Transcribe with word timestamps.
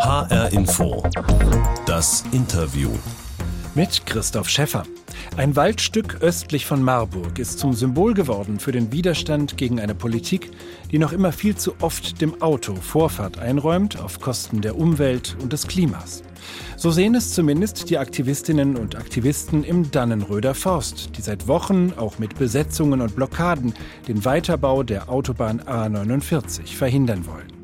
HR 0.00 0.52
Info. 0.52 1.02
Das 1.84 2.22
Interview. 2.30 2.90
Mit 3.74 4.06
Christoph 4.06 4.48
Schäffer. 4.48 4.84
Ein 5.36 5.56
Waldstück 5.56 6.18
östlich 6.20 6.66
von 6.66 6.82
Marburg 6.82 7.38
ist 7.40 7.58
zum 7.58 7.72
Symbol 7.72 8.14
geworden 8.14 8.60
für 8.60 8.70
den 8.70 8.92
Widerstand 8.92 9.56
gegen 9.56 9.80
eine 9.80 9.96
Politik, 9.96 10.52
die 10.92 10.98
noch 11.00 11.12
immer 11.12 11.32
viel 11.32 11.56
zu 11.56 11.74
oft 11.80 12.20
dem 12.20 12.40
Auto 12.40 12.76
Vorfahrt 12.76 13.40
einräumt 13.40 14.00
auf 14.00 14.20
Kosten 14.20 14.60
der 14.60 14.78
Umwelt 14.78 15.36
und 15.42 15.52
des 15.52 15.66
Klimas. 15.66 16.22
So 16.76 16.92
sehen 16.92 17.16
es 17.16 17.34
zumindest 17.34 17.90
die 17.90 17.98
Aktivistinnen 17.98 18.76
und 18.76 18.94
Aktivisten 18.94 19.64
im 19.64 19.90
Dannenröder 19.90 20.54
Forst, 20.54 21.16
die 21.16 21.22
seit 21.22 21.48
Wochen 21.48 21.92
auch 21.96 22.20
mit 22.20 22.38
Besetzungen 22.38 23.00
und 23.00 23.16
Blockaden 23.16 23.74
den 24.06 24.24
Weiterbau 24.24 24.84
der 24.84 25.08
Autobahn 25.08 25.60
A49 25.60 26.76
verhindern 26.76 27.26
wollen. 27.26 27.57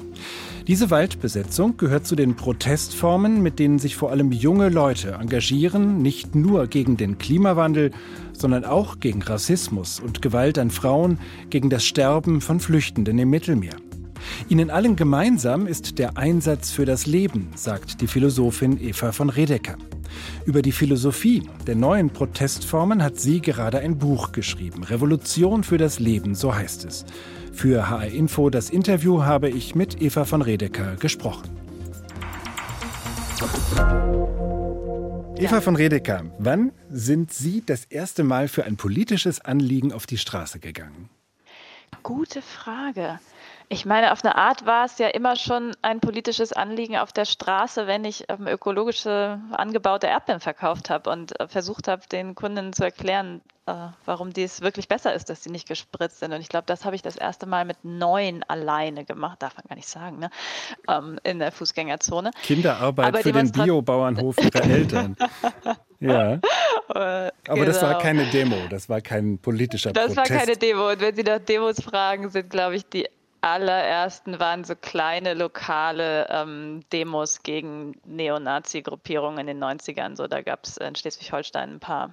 Diese 0.67 0.91
Waldbesetzung 0.91 1.77
gehört 1.77 2.07
zu 2.07 2.17
den 2.17 2.37
Protestformen, 2.37 3.43
mit 3.43 3.59
denen 3.59 3.79
sich 3.79 3.97
vor 3.97 4.11
allem 4.11 4.33
junge 4.33 4.71
Leute 4.71 5.19
engagieren, 5.21 5.98
nicht 5.98 6.34
nur 6.34 6.69
gegen 6.69 6.97
den 6.97 7.19
Klimawandel, 7.19 7.91
sondern 8.33 8.65
auch 8.65 8.98
gegen 8.98 9.21
Rassismus 9.21 10.01
und 10.01 10.23
Gewalt 10.23 10.59
an 10.59 10.71
Frauen, 10.71 11.19
gegen 11.51 11.69
das 11.69 11.85
Sterben 11.85 12.41
von 12.41 12.61
Flüchtenden 12.61 13.19
im 13.19 13.29
Mittelmeer. 13.29 13.77
Ihnen 14.48 14.71
allen 14.71 14.97
gemeinsam 14.97 15.66
ist 15.66 15.98
der 15.98 16.16
Einsatz 16.16 16.71
für 16.71 16.87
das 16.87 17.05
Leben, 17.05 17.51
sagt 17.55 18.01
die 18.01 18.07
Philosophin 18.07 18.80
Eva 18.80 19.12
von 19.12 19.29
Redeker. 19.29 19.77
Über 20.47 20.63
die 20.63 20.73
Philosophie 20.73 21.43
der 21.67 21.75
neuen 21.75 22.11
Protestformen 22.11 23.03
hat 23.03 23.19
sie 23.19 23.41
gerade 23.41 23.79
ein 23.79 23.99
Buch 23.99 24.33
geschrieben. 24.33 24.85
Revolution 24.85 25.65
für 25.65 25.79
das 25.79 25.99
Leben, 25.99 26.35
so 26.35 26.55
heißt 26.55 26.85
es. 26.85 27.05
Für 27.53 27.89
HR 27.89 28.09
Info 28.09 28.51
das 28.51 28.71
Interview 28.71 29.23
habe 29.23 29.49
ich 29.49 29.75
mit 29.75 30.03
Eva 30.03 30.25
von 30.25 30.43
Redeker 30.43 30.97
gesprochen. 30.97 31.51
Eva 35.37 35.61
von 35.61 35.77
Redeker, 35.77 36.24
wann 36.39 36.73
sind 36.91 37.33
Sie 37.33 37.63
das 37.65 37.85
erste 37.85 38.24
Mal 38.24 38.49
für 38.49 38.65
ein 38.65 38.77
politisches 38.77 39.41
Anliegen 39.41 39.93
auf 39.93 40.07
die 40.07 40.18
Straße 40.18 40.61
gegangen? 40.61 41.11
Gute 42.02 42.41
Frage. 42.41 43.18
Ich 43.68 43.87
meine, 43.87 44.12
auf 44.12 44.24
eine 44.24 44.37
Art 44.37 44.66
war 44.66 44.84
es 44.84 44.98
ja 44.98 45.09
immer 45.09 45.37
schon 45.37 45.73
ein 45.82 46.01
politisches 46.01 46.52
Anliegen 46.52 46.96
auf 46.96 47.12
der 47.12 47.24
Straße, 47.24 47.87
wenn 47.87 48.04
ich 48.04 48.24
ähm, 48.29 48.46
ökologische 48.46 49.40
angebaute 49.52 50.06
Erdbeeren 50.06 50.40
verkauft 50.40 50.90
habe 50.90 51.10
und 51.10 51.38
äh, 51.40 51.48
versucht 51.48 51.88
habe, 51.88 52.02
den 52.10 52.34
Kunden 52.34 52.73
zu 52.73 52.84
erklären, 52.84 53.40
äh, 53.66 53.73
warum 54.04 54.32
dies 54.34 54.60
wirklich 54.60 54.88
besser 54.88 55.15
ist, 55.15 55.30
dass 55.30 55.43
sie 55.43 55.51
nicht 55.51 55.66
gespritzt 55.66 56.21
sind. 56.21 56.32
Und 56.32 56.40
ich 56.43 56.48
glaube, 56.48 56.65
das 56.66 56.84
habe 56.84 56.95
ich 56.95 57.01
das 57.01 57.16
erste 57.16 57.46
Mal 57.46 57.65
mit 57.65 57.79
neun 57.82 58.43
alleine 58.46 59.06
gemacht, 59.06 59.40
darf 59.40 59.56
man 59.56 59.65
gar 59.68 59.76
nicht 59.76 59.88
sagen, 59.88 60.18
ne? 60.18 60.30
ähm, 60.88 61.18
in 61.24 61.38
der 61.38 61.51
Fußgängerzone. 61.51 62.32
Kinderarbeit 62.43 63.06
Aber 63.06 63.18
für 63.21 63.32
den 63.32 63.51
Biobauernhof 63.51 64.37
ihrer 64.38 64.65
Eltern. 64.65 65.16
ja. 66.00 66.38
Aber 66.88 67.32
genau. 67.44 67.65
das 67.65 67.81
war 67.81 67.91
genau. 67.91 68.00
keine 68.00 68.26
Demo, 68.26 68.56
das 68.69 68.91
war 68.91 69.00
kein 69.00 69.38
politischer 69.38 69.93
das 69.93 70.15
Protest. 70.15 70.19
Das 70.19 70.31
war 70.31 70.38
keine 70.38 70.56
Demo. 70.59 70.91
Und 70.91 71.00
wenn 71.00 71.16
Sie 71.16 71.22
nach 71.22 71.38
Demos 71.38 71.81
fragen, 71.81 72.28
sind, 72.28 72.50
glaube 72.50 72.76
ich, 72.76 72.87
die 72.87 73.09
allerersten 73.44 74.41
waren 74.41 74.64
so 74.64 74.75
kleine 74.75 75.34
lokale 75.34 76.26
ähm, 76.31 76.81
Demos 76.92 77.42
gegen 77.42 77.94
Neonazi-Gruppierungen 78.06 79.41
in 79.41 79.47
den 79.47 79.62
90ern. 79.62 80.16
So, 80.16 80.26
da 80.26 80.41
gab 80.41 80.64
es 80.64 80.78
in 80.78 80.94
Schleswig-Holstein 80.97 81.75
ein 81.75 81.81
paar. 81.81 82.12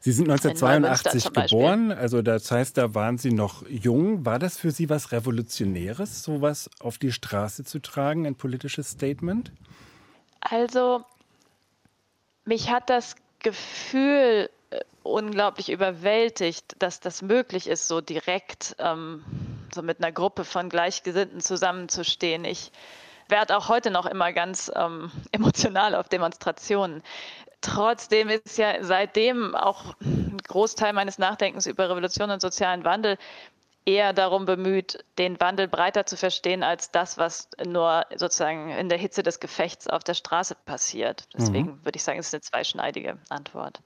Sie 0.00 0.12
sind 0.12 0.30
1982 0.30 1.32
geboren, 1.32 1.92
also 1.92 2.20
das 2.22 2.50
heißt, 2.50 2.76
da 2.78 2.94
waren 2.94 3.16
Sie 3.18 3.32
noch 3.32 3.68
jung. 3.68 4.24
War 4.24 4.38
das 4.38 4.56
für 4.58 4.70
Sie 4.70 4.88
was 4.88 5.12
Revolutionäres, 5.12 6.22
sowas 6.22 6.68
auf 6.80 6.98
die 6.98 7.12
Straße 7.12 7.64
zu 7.64 7.78
tragen, 7.78 8.26
ein 8.26 8.34
politisches 8.34 8.90
Statement? 8.90 9.52
Also, 10.40 11.04
mich 12.44 12.70
hat 12.70 12.90
das 12.90 13.16
Gefühl 13.38 14.50
äh, 14.70 14.80
unglaublich 15.02 15.70
überwältigt, 15.70 16.76
dass 16.80 16.98
das 17.00 17.22
möglich 17.22 17.68
ist, 17.68 17.86
so 17.86 18.00
direkt 18.00 18.74
ähm, 18.78 19.24
so 19.74 19.82
mit 19.82 20.02
einer 20.02 20.12
Gruppe 20.12 20.44
von 20.44 20.68
Gleichgesinnten 20.68 21.40
zusammenzustehen. 21.40 22.44
Ich 22.44 22.72
werde 23.28 23.56
auch 23.56 23.68
heute 23.68 23.90
noch 23.90 24.06
immer 24.06 24.32
ganz 24.32 24.70
ähm, 24.74 25.10
emotional 25.32 25.94
auf 25.94 26.08
Demonstrationen. 26.08 27.02
Trotzdem 27.60 28.28
ist 28.28 28.56
ja 28.56 28.82
seitdem 28.82 29.54
auch 29.54 29.96
ein 30.00 30.38
Großteil 30.46 30.92
meines 30.92 31.18
Nachdenkens 31.18 31.66
über 31.66 31.90
Revolution 31.90 32.30
und 32.30 32.40
sozialen 32.40 32.84
Wandel 32.84 33.18
eher 33.84 34.12
darum 34.12 34.44
bemüht, 34.44 35.04
den 35.16 35.40
Wandel 35.40 35.66
breiter 35.66 36.04
zu 36.04 36.16
verstehen 36.16 36.62
als 36.62 36.90
das, 36.90 37.16
was 37.16 37.48
nur 37.64 38.04
sozusagen 38.14 38.70
in 38.70 38.88
der 38.88 38.98
Hitze 38.98 39.22
des 39.22 39.40
Gefechts 39.40 39.86
auf 39.88 40.04
der 40.04 40.14
Straße 40.14 40.54
passiert. 40.66 41.26
Deswegen 41.36 41.68
mhm. 41.68 41.84
würde 41.84 41.96
ich 41.96 42.04
sagen, 42.04 42.18
es 42.18 42.26
ist 42.26 42.34
eine 42.34 42.42
zweischneidige 42.42 43.18
Antwort. 43.30 43.80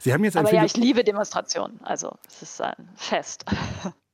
Sie 0.00 0.12
haben 0.12 0.24
jetzt 0.24 0.36
Aber 0.36 0.52
ja, 0.52 0.64
ich 0.64 0.76
liebe 0.76 1.04
Demonstrationen. 1.04 1.80
Also 1.82 2.16
es 2.26 2.42
ist 2.42 2.60
ein 2.60 2.88
Fest. 2.96 3.44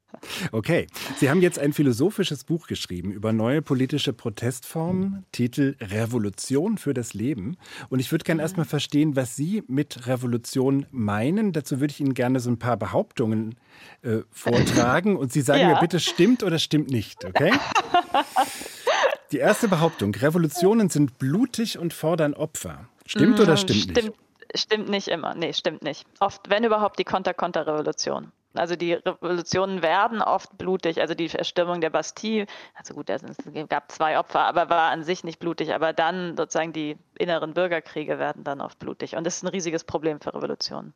Okay, 0.52 0.86
Sie 1.16 1.30
haben 1.30 1.40
jetzt 1.40 1.58
ein 1.58 1.72
philosophisches 1.72 2.44
Buch 2.44 2.66
geschrieben 2.66 3.12
über 3.12 3.32
neue 3.32 3.62
politische 3.62 4.12
Protestformen, 4.12 5.24
Titel 5.32 5.76
Revolution 5.80 6.78
für 6.78 6.94
das 6.94 7.14
Leben. 7.14 7.56
Und 7.88 8.00
ich 8.00 8.10
würde 8.12 8.24
gerne 8.24 8.42
erstmal 8.42 8.66
verstehen, 8.66 9.16
was 9.16 9.36
Sie 9.36 9.62
mit 9.66 10.06
Revolution 10.06 10.86
meinen. 10.90 11.52
Dazu 11.52 11.80
würde 11.80 11.92
ich 11.92 12.00
Ihnen 12.00 12.14
gerne 12.14 12.40
so 12.40 12.50
ein 12.50 12.58
paar 12.58 12.76
Behauptungen 12.76 13.56
äh, 14.02 14.18
vortragen 14.30 15.16
und 15.16 15.32
Sie 15.32 15.40
sagen 15.40 15.60
ja. 15.60 15.74
mir 15.74 15.80
bitte, 15.80 16.00
stimmt 16.00 16.42
oder 16.42 16.58
stimmt 16.58 16.90
nicht, 16.90 17.24
okay? 17.24 17.52
Die 19.32 19.38
erste 19.38 19.68
Behauptung, 19.68 20.14
Revolutionen 20.14 20.88
sind 20.88 21.18
blutig 21.18 21.78
und 21.78 21.92
fordern 21.92 22.32
Opfer. 22.32 22.88
Stimmt 23.04 23.38
oder 23.40 23.56
stimmt, 23.56 23.80
stimmt 23.80 23.96
nicht? 23.96 24.12
Stimmt 24.54 24.88
nicht 24.88 25.08
immer. 25.08 25.34
Nee, 25.34 25.52
stimmt 25.52 25.82
nicht. 25.82 26.06
Oft, 26.20 26.48
wenn 26.48 26.64
überhaupt, 26.64 26.98
die 26.98 27.04
Konter-Konter-Revolution. 27.04 28.32
Also 28.54 28.76
die 28.76 28.94
Revolutionen 28.94 29.82
werden 29.82 30.22
oft 30.22 30.56
blutig. 30.56 31.00
Also 31.00 31.14
die 31.14 31.28
Erstürmung 31.28 31.80
der 31.80 31.90
Bastille, 31.90 32.46
also 32.74 32.94
gut, 32.94 33.10
es 33.10 33.22
gab 33.68 33.92
zwei 33.92 34.18
Opfer, 34.18 34.40
aber 34.40 34.70
war 34.70 34.90
an 34.90 35.04
sich 35.04 35.22
nicht 35.22 35.38
blutig. 35.38 35.74
Aber 35.74 35.92
dann 35.92 36.36
sozusagen 36.36 36.72
die 36.72 36.96
inneren 37.18 37.54
Bürgerkriege 37.54 38.18
werden 38.18 38.44
dann 38.44 38.60
oft 38.60 38.78
blutig. 38.78 39.16
Und 39.16 39.24
das 39.24 39.36
ist 39.36 39.42
ein 39.44 39.48
riesiges 39.48 39.84
Problem 39.84 40.20
für 40.20 40.34
Revolutionen. 40.34 40.94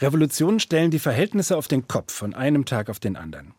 Revolutionen 0.00 0.60
stellen 0.60 0.90
die 0.90 0.98
Verhältnisse 0.98 1.56
auf 1.56 1.68
den 1.68 1.86
Kopf 1.86 2.12
von 2.12 2.34
einem 2.34 2.64
Tag 2.64 2.88
auf 2.88 3.00
den 3.00 3.16
anderen. 3.16 3.54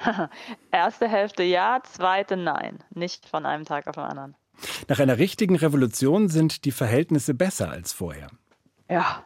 Erste 0.70 1.08
Hälfte 1.08 1.42
ja, 1.42 1.80
zweite 1.84 2.36
nein. 2.36 2.78
Nicht 2.90 3.28
von 3.28 3.46
einem 3.46 3.64
Tag 3.64 3.86
auf 3.86 3.94
den 3.94 4.04
anderen. 4.04 4.34
Nach 4.88 4.98
einer 4.98 5.18
richtigen 5.18 5.56
Revolution 5.56 6.28
sind 6.28 6.64
die 6.64 6.72
Verhältnisse 6.72 7.34
besser 7.34 7.70
als 7.70 7.92
vorher. 7.92 8.28
Ja. 8.88 9.24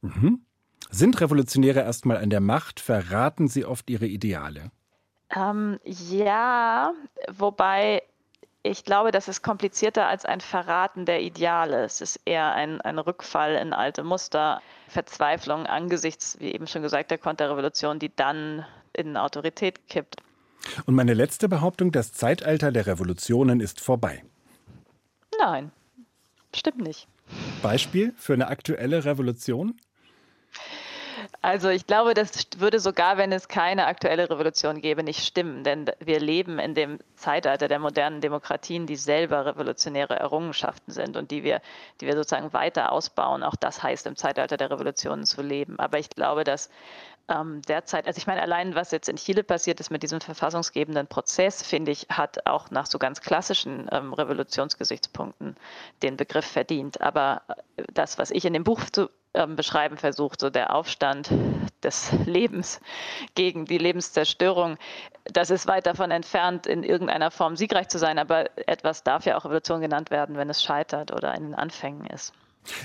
Mhm. 0.00 0.44
Sind 0.94 1.18
Revolutionäre 1.22 1.80
erstmal 1.80 2.18
an 2.18 2.28
der 2.28 2.40
Macht? 2.40 2.78
Verraten 2.78 3.48
sie 3.48 3.64
oft 3.64 3.88
ihre 3.88 4.06
Ideale? 4.06 4.70
Ähm, 5.34 5.80
ja, 5.84 6.92
wobei 7.30 8.02
ich 8.62 8.84
glaube, 8.84 9.10
das 9.10 9.26
ist 9.26 9.42
komplizierter 9.42 10.06
als 10.06 10.26
ein 10.26 10.42
Verraten 10.42 11.06
der 11.06 11.22
Ideale. 11.22 11.82
Es 11.82 12.02
ist 12.02 12.20
eher 12.26 12.52
ein, 12.52 12.82
ein 12.82 12.98
Rückfall 12.98 13.54
in 13.54 13.72
alte 13.72 14.04
Muster, 14.04 14.60
Verzweiflung 14.86 15.64
angesichts, 15.64 16.36
wie 16.40 16.52
eben 16.52 16.66
schon 16.66 16.82
gesagt, 16.82 17.10
der 17.10 17.16
Konterrevolution, 17.16 17.98
die 17.98 18.14
dann 18.14 18.66
in 18.92 19.16
Autorität 19.16 19.88
kippt. 19.88 20.16
Und 20.84 20.94
meine 20.94 21.14
letzte 21.14 21.48
Behauptung, 21.48 21.90
das 21.90 22.12
Zeitalter 22.12 22.70
der 22.70 22.86
Revolutionen 22.86 23.60
ist 23.60 23.80
vorbei. 23.80 24.22
Nein, 25.40 25.72
stimmt 26.54 26.82
nicht. 26.82 27.08
Beispiel 27.62 28.12
für 28.18 28.34
eine 28.34 28.48
aktuelle 28.48 29.06
Revolution? 29.06 29.80
Also 31.44 31.70
ich 31.70 31.88
glaube, 31.88 32.14
das 32.14 32.46
würde 32.58 32.78
sogar, 32.78 33.16
wenn 33.16 33.32
es 33.32 33.48
keine 33.48 33.86
aktuelle 33.86 34.30
Revolution 34.30 34.80
gäbe, 34.80 35.02
nicht 35.02 35.26
stimmen. 35.26 35.64
Denn 35.64 35.90
wir 35.98 36.20
leben 36.20 36.60
in 36.60 36.76
dem 36.76 37.00
Zeitalter 37.16 37.66
der 37.66 37.80
modernen 37.80 38.20
Demokratien, 38.20 38.86
die 38.86 38.94
selber 38.94 39.44
revolutionäre 39.44 40.14
Errungenschaften 40.14 40.92
sind 40.92 41.16
und 41.16 41.32
die 41.32 41.42
wir, 41.42 41.60
die 42.00 42.06
wir 42.06 42.14
sozusagen 42.14 42.52
weiter 42.52 42.92
ausbauen. 42.92 43.42
Auch 43.42 43.56
das 43.56 43.82
heißt, 43.82 44.06
im 44.06 44.14
Zeitalter 44.14 44.56
der 44.56 44.70
Revolutionen 44.70 45.26
zu 45.26 45.42
leben. 45.42 45.80
Aber 45.80 45.98
ich 45.98 46.10
glaube, 46.10 46.44
dass 46.44 46.70
ähm, 47.28 47.60
derzeit, 47.62 48.06
also 48.06 48.18
ich 48.18 48.28
meine, 48.28 48.42
allein 48.42 48.76
was 48.76 48.92
jetzt 48.92 49.08
in 49.08 49.16
Chile 49.16 49.42
passiert 49.42 49.80
ist 49.80 49.90
mit 49.90 50.04
diesem 50.04 50.20
verfassungsgebenden 50.20 51.08
Prozess, 51.08 51.64
finde 51.64 51.90
ich, 51.90 52.06
hat 52.08 52.46
auch 52.46 52.70
nach 52.70 52.86
so 52.86 53.00
ganz 53.00 53.20
klassischen 53.20 53.88
ähm, 53.90 54.12
Revolutionsgesichtspunkten 54.12 55.56
den 56.04 56.16
Begriff 56.16 56.46
verdient. 56.46 57.00
Aber 57.00 57.42
äh, 57.48 57.82
das, 57.92 58.18
was 58.18 58.30
ich 58.30 58.44
in 58.44 58.52
dem 58.52 58.62
Buch 58.62 58.80
zu 58.92 59.10
ähm, 59.34 59.56
beschreiben 59.56 59.96
versucht, 59.96 60.40
so 60.40 60.50
der 60.50 60.74
Aufstand 60.74 61.30
des 61.82 62.12
Lebens 62.26 62.80
gegen 63.34 63.64
die 63.64 63.78
Lebenszerstörung, 63.78 64.76
das 65.24 65.50
ist 65.50 65.66
weit 65.66 65.86
davon 65.86 66.10
entfernt, 66.10 66.66
in 66.66 66.82
irgendeiner 66.82 67.30
Form 67.30 67.56
siegreich 67.56 67.88
zu 67.88 67.98
sein, 67.98 68.18
aber 68.18 68.46
etwas 68.68 69.02
darf 69.02 69.24
ja 69.24 69.36
auch 69.36 69.44
Revolution 69.44 69.80
genannt 69.80 70.10
werden, 70.10 70.36
wenn 70.36 70.50
es 70.50 70.62
scheitert 70.62 71.12
oder 71.12 71.34
in 71.34 71.44
den 71.44 71.54
Anfängen 71.54 72.06
ist. 72.06 72.32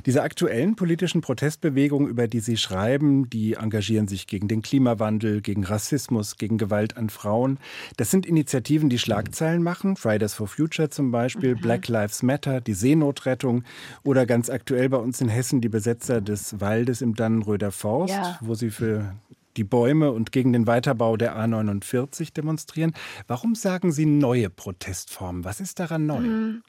Diese 0.06 0.24
aktuellen 0.24 0.76
politischen 0.76 1.22
Protestbewegungen, 1.22 2.08
über 2.08 2.28
die 2.28 2.40
Sie 2.40 2.58
schreiben, 2.58 3.30
die 3.30 3.54
engagieren 3.54 4.08
sich 4.08 4.28
gegen 4.28 4.48
den 4.48 4.62
Klimawandel, 4.62 5.42
gegen 5.42 5.64
Rassismus, 5.64 6.38
gegen 6.38 6.58
Gewalt 6.58 6.98
an 6.98 7.10
Frauen. 7.10 7.60
Das 7.98 8.12
sind 8.12 8.26
Initiativen, 8.26 8.90
die 8.90 9.00
Schlagzeilen 9.00 9.64
machen. 9.64 9.96
Fridays 9.96 10.34
for 10.34 10.48
Future 10.48 10.90
zum 10.90 11.12
Beispiel, 11.12 11.56
mhm. 11.56 11.62
Black 11.62 11.88
Lives 11.88 12.24
Matter, 12.24 12.62
die 12.62 12.74
Seenotrettung 12.74 13.64
oder 14.04 14.26
ganz 14.26 14.50
aktuell 14.50 14.90
bei 14.90 14.98
uns 14.98 15.22
in 15.22 15.30
Hessen 15.30 15.62
die 15.62 15.70
Besetzer 15.70 16.22
des 16.22 16.60
Waldes 16.60 17.02
im 17.02 17.16
Dannenröder 17.16 17.72
Forst, 17.72 18.14
ja. 18.14 18.38
wo 18.42 18.56
sie 18.56 18.70
für 18.70 19.16
die 19.58 19.64
Bäume 19.64 20.12
und 20.12 20.32
gegen 20.32 20.54
den 20.54 20.68
Weiterbau 20.68 21.18
der 21.18 21.36
A49 21.36 22.34
demonstrieren. 22.34 22.94
Warum 23.28 23.56
sagen 23.56 23.92
Sie 23.92 24.06
neue 24.06 24.50
Protestformen? 24.50 25.44
Was 25.44 25.60
ist 25.60 25.80
daran 25.80 26.06
neu? 26.06 26.20
Mhm. 26.20 26.64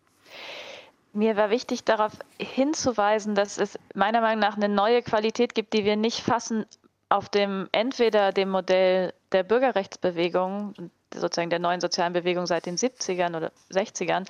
Mir 1.19 1.37
war 1.37 1.51
wichtig, 1.51 1.83
darauf 1.83 2.13
hinzuweisen, 2.39 3.35
dass 3.35 3.59
es 3.59 3.77
meiner 3.93 4.21
Meinung 4.21 4.39
nach 4.39 4.57
eine 4.57 4.69
neue 4.69 5.03
Qualität 5.03 5.53
gibt, 5.53 5.73
die 5.73 5.85
wir 5.85 5.97
nicht 5.97 6.21
fassen 6.21 6.65
auf 7.09 7.29
dem 7.29 7.69
entweder 7.73 8.31
dem 8.31 8.51
Modell 8.51 9.13
der 9.33 9.43
Bürgerrechtsbewegung, 9.43 10.75
sozusagen 11.13 11.51
der 11.51 11.59
neuen 11.59 11.81
sozialen 11.81 12.13
Bewegung 12.13 12.47
seit 12.47 12.67
den 12.67 12.77
70ern 12.77 13.37
oder 13.37 13.51
60ern, 13.73 14.29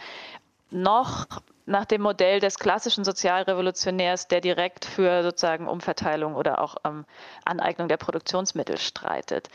noch 0.70 1.26
nach 1.66 1.84
dem 1.84 2.00
Modell 2.00 2.40
des 2.40 2.58
klassischen 2.58 3.04
Sozialrevolutionärs, 3.04 4.28
der 4.28 4.40
direkt 4.40 4.86
für 4.86 5.22
sozusagen 5.22 5.68
Umverteilung 5.68 6.36
oder 6.36 6.62
auch 6.62 6.76
ähm, 6.86 7.04
Aneignung 7.44 7.88
der 7.88 7.98
Produktionsmittel 7.98 8.78
streitet 8.78 9.50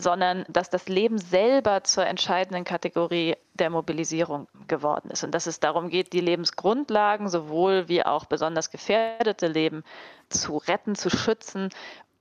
sondern 0.00 0.44
dass 0.48 0.70
das 0.70 0.88
Leben 0.88 1.18
selber 1.18 1.84
zur 1.84 2.06
entscheidenden 2.06 2.64
Kategorie 2.64 3.36
der 3.54 3.70
Mobilisierung 3.70 4.48
geworden 4.68 5.10
ist 5.10 5.24
und 5.24 5.32
dass 5.32 5.46
es 5.46 5.60
darum 5.60 5.88
geht, 5.88 6.12
die 6.12 6.20
Lebensgrundlagen 6.20 7.28
sowohl 7.28 7.88
wie 7.88 8.04
auch 8.04 8.24
besonders 8.24 8.70
gefährdete 8.70 9.46
Leben 9.46 9.84
zu 10.28 10.56
retten, 10.56 10.94
zu 10.94 11.10
schützen 11.10 11.70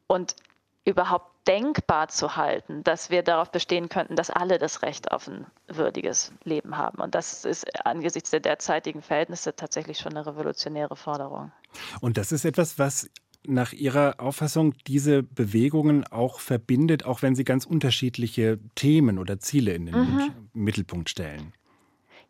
und 0.08 0.36
überhaupt 0.86 1.30
denkbar 1.48 2.10
zu 2.10 2.36
halten, 2.36 2.84
dass 2.84 3.10
wir 3.10 3.24
darauf 3.24 3.52
bestehen 3.52 3.90
könnten, 3.90 4.16
dass 4.16 4.30
alle 4.30 4.60
das 4.60 4.82
Recht 4.82 5.12
auf 5.12 5.28
ein 5.28 5.46
würdiges 5.68 6.32
Leben 6.44 6.78
haben. 6.78 7.02
Und 7.02 7.16
das 7.16 7.46
ist 7.46 7.86
angesichts 7.86 8.30
der 8.30 8.40
derzeitigen 8.40 9.02
Verhältnisse 9.02 9.56
tatsächlich 9.56 9.98
schon 9.98 10.16
eine 10.16 10.26
revolutionäre 10.26 10.96
Forderung. 10.96 11.52
Und 12.02 12.18
das 12.18 12.32
ist 12.32 12.46
etwas, 12.46 12.78
was 12.78 13.10
nach 13.50 13.74
Ihrer 13.74 14.16
Auffassung 14.20 14.74
diese 14.88 15.24
Bewegungen 15.24 16.06
auch 16.06 16.40
verbindet, 16.40 17.06
auch 17.06 17.22
wenn 17.22 17.36
sie 17.36 17.44
ganz 17.44 17.66
unterschiedliche 17.66 18.60
Themen 18.76 19.20
oder 19.20 19.40
Ziele 19.40 19.74
in 19.74 19.88
den 19.88 19.96
mhm. 19.96 20.32
Mittelpunkt 20.54 21.10
stellen? 21.10 21.54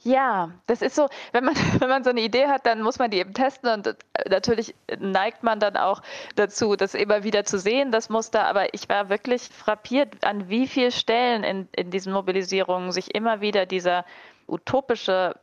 Ja, 0.01 0.51
das 0.65 0.81
ist 0.81 0.95
so, 0.95 1.09
wenn 1.33 1.43
man, 1.43 1.55
wenn 1.79 1.89
man 1.89 2.03
so 2.03 2.09
eine 2.09 2.21
Idee 2.21 2.47
hat, 2.47 2.65
dann 2.65 2.81
muss 2.81 2.99
man 2.99 3.11
die 3.11 3.17
eben 3.17 3.33
testen 3.33 3.69
und 3.69 3.95
natürlich 4.29 4.73
neigt 4.97 5.43
man 5.43 5.59
dann 5.59 5.75
auch 5.75 6.01
dazu, 6.35 6.75
das 6.75 6.93
immer 6.93 7.23
wieder 7.23 7.43
zu 7.43 7.59
sehen, 7.59 7.91
das 7.91 8.09
Muster. 8.09 8.45
Aber 8.45 8.73
ich 8.73 8.87
war 8.87 9.09
wirklich 9.09 9.43
frappiert, 9.49 10.23
an 10.23 10.49
wie 10.49 10.67
vielen 10.67 10.91
Stellen 10.91 11.43
in, 11.43 11.67
in 11.75 11.91
diesen 11.91 12.13
Mobilisierungen 12.13 12.91
sich 12.91 13.13
immer 13.13 13.41
wieder 13.41 13.65
dieser 13.65 14.05
utopische 14.47 15.35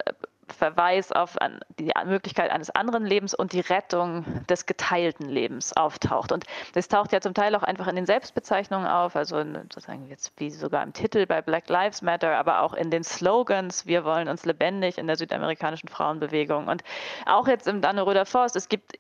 Verweis 0.53 1.13
auf 1.13 1.37
die 1.79 1.91
Möglichkeit 2.05 2.51
eines 2.51 2.71
anderen 2.71 3.05
Lebens 3.05 3.35
und 3.35 3.53
die 3.53 3.61
Rettung 3.61 4.25
des 4.49 4.67
geteilten 4.67 5.29
Lebens 5.29 5.77
auftaucht. 5.77 6.33
Und 6.33 6.45
das 6.75 6.89
taucht 6.89 7.13
ja 7.13 7.21
zum 7.21 7.35
Teil 7.35 7.55
auch 7.55 7.63
einfach 7.63 7.89
in 7.89 7.97
den 7.97 8.07
Selbstbezeichnungen 8.07 8.87
auf, 8.87 9.17
also 9.17 9.43
sozusagen 9.43 10.09
jetzt 10.09 10.33
wie 10.37 10.51
sogar 10.51 10.83
im 10.83 10.93
Titel 10.93 11.27
bei 11.27 11.43
Black 11.43 11.69
Lives 11.69 12.03
Matter, 12.03 12.37
aber 12.37 12.63
auch 12.63 12.75
in 12.75 12.91
den 12.91 13.05
Slogans, 13.05 13.87
wir 13.87 14.05
wollen 14.05 14.29
uns 14.29 14.45
lebendig 14.45 14.99
in 14.99 15.07
der 15.07 15.17
südamerikanischen 15.17 15.89
Frauenbewegung. 15.89 16.69
Und 16.69 16.83
auch 17.27 17.49
jetzt 17.49 17.67
im 17.67 17.81
Danneröder 17.81 18.27
Forst, 18.27 18.57
es 18.57 18.69
gibt 18.69 18.99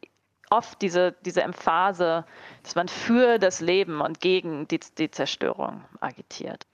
oft 0.50 0.81
diese, 0.82 1.12
diese 1.25 1.42
Emphase, 1.42 2.25
dass 2.62 2.75
man 2.75 2.88
für 2.88 3.38
das 3.38 3.60
Leben 3.60 4.00
und 4.00 4.20
gegen 4.20 4.69
die, 4.69 4.81
die 4.99 5.10
Zerstörung 5.10 5.84
agitiert. 6.00 6.66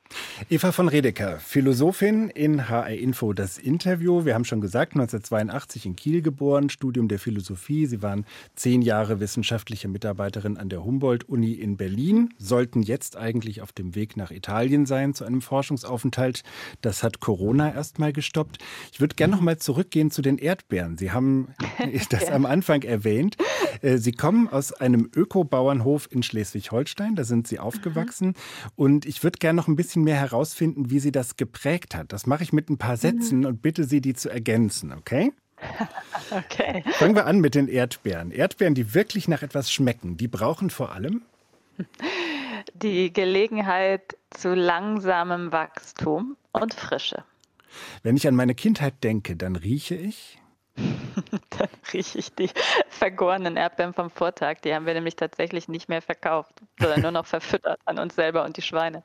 Eva 0.51 0.73
von 0.73 0.89
Redeker, 0.89 1.39
Philosophin 1.39 2.29
in 2.29 2.69
HR 2.69 2.89
Info, 2.89 3.33
das 3.33 3.59
Interview. 3.59 4.25
Wir 4.25 4.35
haben 4.35 4.45
schon 4.45 4.61
gesagt, 4.61 4.93
1982 4.95 5.87
in 5.87 5.97
Kiel 5.97 6.23
geboren, 6.23 6.71
Studium 6.71 7.09
der 7.09 7.19
Philosophie. 7.19 7.87
Sie 7.87 8.03
waren 8.03 8.25
zehn 8.55 8.83
Jahre 8.83 9.21
wissenschaftliche 9.21 9.89
Mitarbeiterin 9.89 10.57
an 10.57 10.69
der 10.69 10.85
Humboldt-Uni 10.85 11.53
in 11.53 11.77
Berlin, 11.77 12.35
sollten 12.39 12.83
jetzt 12.83 13.17
eigentlich 13.17 13.63
auf 13.63 13.73
dem 13.73 13.95
Weg 13.95 14.17
nach 14.17 14.31
Italien 14.31 14.87
sein 14.87 15.15
zu 15.15 15.25
einem 15.25 15.41
Forschungsaufenthalt. 15.41 16.43
Das 16.81 17.03
hat 17.03 17.21
Corona 17.21 17.73
erst 17.75 17.99
mal 17.99 18.13
gestoppt. 18.13 18.59
Ich 18.93 19.01
würde 19.01 19.15
gerne 19.15 19.35
noch 19.35 19.43
mal 19.43 19.59
zurückgehen 19.59 20.11
zu 20.11 20.23
den 20.23 20.39
Erdbeeren. 20.39 20.99
Sie 20.99 21.11
haben 21.11 21.49
das 22.11 22.31
am 22.31 22.47
Anfang 22.47 22.83
erwähnt. 22.83 23.37
Äh, 23.81 23.99
Sie 23.99 24.13
kommen 24.13 24.49
aus 24.49 24.73
einem 24.73 25.11
Ökobauernhof 25.15 26.09
in 26.11 26.23
Schleswig-Holstein, 26.23 27.17
da 27.17 27.25
sind 27.25 27.47
Sie 27.47 27.59
aufgewachsen. 27.59 28.35
Und 28.77 29.07
ich 29.07 29.23
würde 29.23 29.39
gerne 29.39 29.57
noch 29.57 29.69
ein 29.69 29.77
bisschen 29.77 30.02
mehr 30.05 30.17
herausfinden, 30.17 30.91
wie 30.91 31.01
Sie 31.01 31.13
das 31.13 31.37
geprägt 31.37 31.95
hat. 31.95 32.13
Das 32.13 32.27
mache 32.27 32.43
ich 32.43 32.53
mit 32.53 32.71
ein 32.71 32.79
paar 32.79 32.97
Sätzen 32.97 33.41
mhm. 33.41 33.47
und 33.47 33.63
bitte 33.63 33.85
Sie, 33.85 34.01
die 34.01 34.15
zu 34.15 34.29
ergänzen, 34.29 34.93
okay? 34.93 35.33
Okay. 36.31 36.83
Fangen 36.93 37.15
wir 37.15 37.27
an 37.27 37.41
mit 37.41 37.55
den 37.55 37.69
Erdbeeren. 37.69 38.31
Erdbeeren, 38.31 38.75
die 38.75 38.95
wirklich 38.95 39.29
nach 39.29 39.43
etwas 39.43 39.71
schmecken, 39.71 40.17
die 40.17 40.29
brauchen 40.29 40.71
vor 40.71 40.93
allem 40.93 41.23
die 42.75 43.13
Gelegenheit 43.13 44.17
zu 44.31 44.55
langsamem 44.55 45.53
Wachstum 45.53 46.37
und 46.53 46.73
Frische. 46.73 47.25
Wenn 48.03 48.17
ich 48.17 48.27
an 48.27 48.35
meine 48.35 48.55
Kindheit 48.55 49.05
denke, 49.05 49.37
dann 49.37 49.57
rieche 49.57 49.95
ich 49.95 50.39
Dann 51.51 51.69
rieche 51.93 52.19
ich 52.19 52.35
die 52.35 52.51
vergorenen 52.89 53.57
Erdbeeren 53.57 53.93
vom 53.93 54.11
Vortag. 54.11 54.61
Die 54.65 54.75
haben 54.75 54.87
wir 54.87 54.95
nämlich 54.95 55.17
tatsächlich 55.17 55.69
nicht 55.69 55.89
mehr 55.89 56.03
verkauft, 56.03 56.55
sondern 56.79 57.03
nur 57.03 57.11
noch 57.11 57.27
verfüttert 57.27 57.81
an 57.85 57.99
uns 57.99 58.15
selber 58.15 58.45
und 58.45 58.57
die 58.57 58.63
Schweine. 58.63 59.03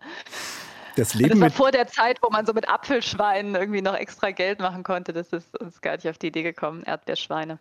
Das, 0.98 1.14
Leben 1.14 1.30
das 1.30 1.40
war 1.42 1.52
vor 1.52 1.70
der 1.70 1.86
Zeit, 1.86 2.18
wo 2.24 2.30
man 2.32 2.48
so 2.48 2.54
mit 2.54 2.68
Apfelschweinen 2.68 3.54
irgendwie 3.54 3.84
noch 3.84 3.94
extra 3.94 4.32
Geld 4.32 4.60
machen 4.60 4.82
konnte. 4.82 5.14
Das 5.14 5.32
ist 5.32 5.56
uns 5.62 5.80
gar 5.82 5.96
nicht 5.96 6.10
auf 6.10 6.18
die 6.18 6.28
Idee 6.28 6.42
gekommen, 6.42 6.82
Erdbeerschweine. 6.84 7.60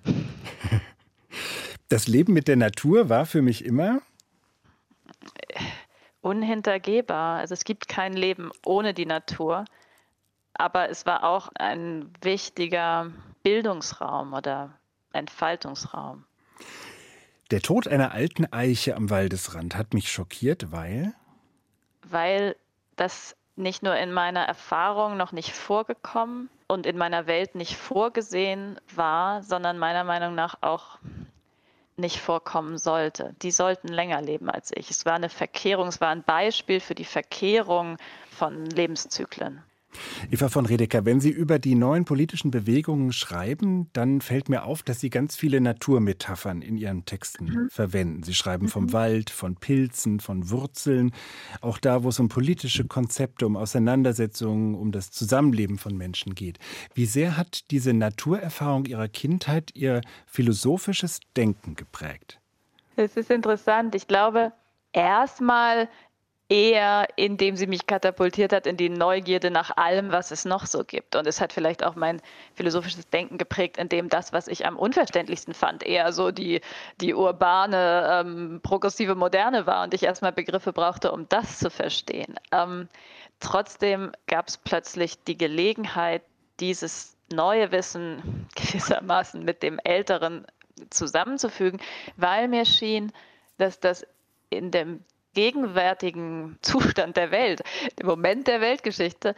Das 1.90 2.08
Leben 2.08 2.32
mit 2.32 2.48
der 2.48 2.56
Natur 2.56 3.10
war 3.10 3.26
für 3.26 3.42
mich 3.42 3.64
immer 3.64 4.00
unhintergehbar. 6.22 7.38
Also 7.38 7.52
es 7.52 7.64
gibt 7.64 7.88
kein 7.88 8.14
Leben 8.14 8.50
ohne 8.64 8.94
die 8.94 9.06
Natur. 9.06 9.66
Aber 10.54 10.88
es 10.88 11.04
war 11.04 11.22
auch 11.22 11.50
ein 11.56 12.10
wichtiger 12.22 13.12
Bildungsraum 13.42 14.32
oder 14.32 14.78
Entfaltungsraum. 15.12 16.24
Der 17.50 17.60
Tod 17.60 17.86
einer 17.86 18.12
alten 18.12 18.50
Eiche 18.50 18.96
am 18.96 19.10
Waldesrand 19.10 19.76
hat 19.76 19.92
mich 19.92 20.10
schockiert, 20.10 20.72
weil? 20.72 21.14
Weil 22.02 22.56
das 22.96 23.36
nicht 23.56 23.82
nur 23.82 23.96
in 23.96 24.12
meiner 24.12 24.44
Erfahrung 24.44 25.16
noch 25.16 25.32
nicht 25.32 25.52
vorgekommen 25.52 26.50
und 26.68 26.86
in 26.86 26.98
meiner 26.98 27.26
Welt 27.26 27.54
nicht 27.54 27.76
vorgesehen 27.76 28.78
war, 28.94 29.42
sondern 29.42 29.78
meiner 29.78 30.04
Meinung 30.04 30.34
nach 30.34 30.56
auch 30.60 30.98
nicht 31.96 32.20
vorkommen 32.20 32.76
sollte. 32.76 33.34
Die 33.40 33.50
sollten 33.50 33.88
länger 33.88 34.20
leben 34.20 34.50
als 34.50 34.70
ich. 34.74 34.90
Es 34.90 35.06
war 35.06 35.14
eine 35.14 35.30
Verkehrung, 35.30 35.88
es 35.88 36.00
war 36.00 36.10
ein 36.10 36.22
Beispiel 36.22 36.80
für 36.80 36.94
die 36.94 37.06
Verkehrung 37.06 37.96
von 38.30 38.66
Lebenszyklen. 38.66 39.62
Eva 40.30 40.48
von 40.48 40.66
Redeker, 40.66 41.04
wenn 41.04 41.20
Sie 41.20 41.30
über 41.30 41.58
die 41.58 41.74
neuen 41.74 42.04
politischen 42.04 42.50
Bewegungen 42.50 43.12
schreiben, 43.12 43.88
dann 43.92 44.20
fällt 44.20 44.48
mir 44.48 44.64
auf, 44.64 44.82
dass 44.82 45.00
Sie 45.00 45.10
ganz 45.10 45.36
viele 45.36 45.60
Naturmetaphern 45.60 46.62
in 46.62 46.76
Ihren 46.76 47.04
Texten 47.04 47.44
mhm. 47.44 47.70
verwenden. 47.70 48.22
Sie 48.22 48.34
schreiben 48.34 48.68
vom 48.68 48.84
mhm. 48.84 48.92
Wald, 48.92 49.30
von 49.30 49.56
Pilzen, 49.56 50.20
von 50.20 50.50
Wurzeln, 50.50 51.12
auch 51.60 51.78
da, 51.78 52.02
wo 52.02 52.08
es 52.08 52.20
um 52.20 52.28
politische 52.28 52.84
Konzepte, 52.84 53.46
um 53.46 53.56
Auseinandersetzungen, 53.56 54.74
um 54.74 54.92
das 54.92 55.10
Zusammenleben 55.10 55.78
von 55.78 55.96
Menschen 55.96 56.34
geht. 56.34 56.58
Wie 56.94 57.06
sehr 57.06 57.36
hat 57.36 57.70
diese 57.70 57.92
Naturerfahrung 57.92 58.86
Ihrer 58.86 59.08
Kindheit 59.08 59.70
Ihr 59.74 60.00
philosophisches 60.26 61.20
Denken 61.36 61.74
geprägt? 61.76 62.40
Es 62.96 63.16
ist 63.16 63.30
interessant. 63.30 63.94
Ich 63.94 64.08
glaube, 64.08 64.52
erstmal 64.92 65.88
eher, 66.48 67.08
indem 67.16 67.56
sie 67.56 67.66
mich 67.66 67.86
katapultiert 67.86 68.52
hat 68.52 68.66
in 68.66 68.76
die 68.76 68.88
Neugierde 68.88 69.50
nach 69.50 69.76
allem, 69.76 70.12
was 70.12 70.30
es 70.30 70.44
noch 70.44 70.66
so 70.66 70.84
gibt. 70.84 71.16
Und 71.16 71.26
es 71.26 71.40
hat 71.40 71.52
vielleicht 71.52 71.84
auch 71.84 71.96
mein 71.96 72.22
philosophisches 72.54 73.08
Denken 73.08 73.36
geprägt, 73.36 73.78
in 73.78 73.88
dem 73.88 74.08
das, 74.08 74.32
was 74.32 74.46
ich 74.46 74.64
am 74.64 74.76
unverständlichsten 74.76 75.54
fand, 75.54 75.82
eher 75.82 76.12
so 76.12 76.30
die, 76.30 76.60
die 77.00 77.14
urbane, 77.14 78.08
ähm, 78.12 78.60
progressive 78.62 79.16
Moderne 79.16 79.66
war 79.66 79.82
und 79.82 79.94
ich 79.94 80.04
erstmal 80.04 80.32
Begriffe 80.32 80.72
brauchte, 80.72 81.10
um 81.10 81.28
das 81.28 81.58
zu 81.58 81.68
verstehen. 81.68 82.36
Ähm, 82.52 82.88
trotzdem 83.40 84.12
gab 84.28 84.46
es 84.48 84.56
plötzlich 84.56 85.22
die 85.24 85.36
Gelegenheit, 85.36 86.22
dieses 86.60 87.16
neue 87.32 87.72
Wissen 87.72 88.46
gewissermaßen 88.54 89.44
mit 89.44 89.64
dem 89.64 89.80
älteren 89.82 90.46
zusammenzufügen, 90.90 91.80
weil 92.16 92.46
mir 92.46 92.66
schien, 92.66 93.12
dass 93.58 93.80
das 93.80 94.06
in 94.50 94.70
dem 94.70 95.02
gegenwärtigen 95.36 96.58
Zustand 96.62 97.16
der 97.16 97.30
Welt, 97.30 97.62
im 98.00 98.06
Moment 98.06 98.48
der 98.48 98.60
Weltgeschichte, 98.60 99.36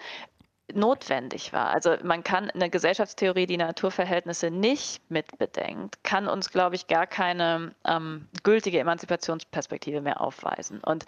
notwendig 0.73 1.53
war. 1.53 1.71
Also 1.71 1.97
man 2.03 2.23
kann 2.23 2.51
eine 2.51 2.71
Gesellschaftstheorie, 2.71 3.47
die 3.47 3.57
Naturverhältnisse 3.57 4.51
nicht 4.51 5.11
mitbedenkt, 5.11 6.03
kann 6.05 6.29
uns, 6.29 6.51
glaube 6.51 6.77
ich, 6.77 6.87
gar 6.87 7.07
keine 7.07 7.75
ähm, 7.87 8.29
gültige 8.43 8.79
Emanzipationsperspektive 8.79 10.01
mehr 10.01 10.21
aufweisen. 10.21 10.81
Und 10.81 11.05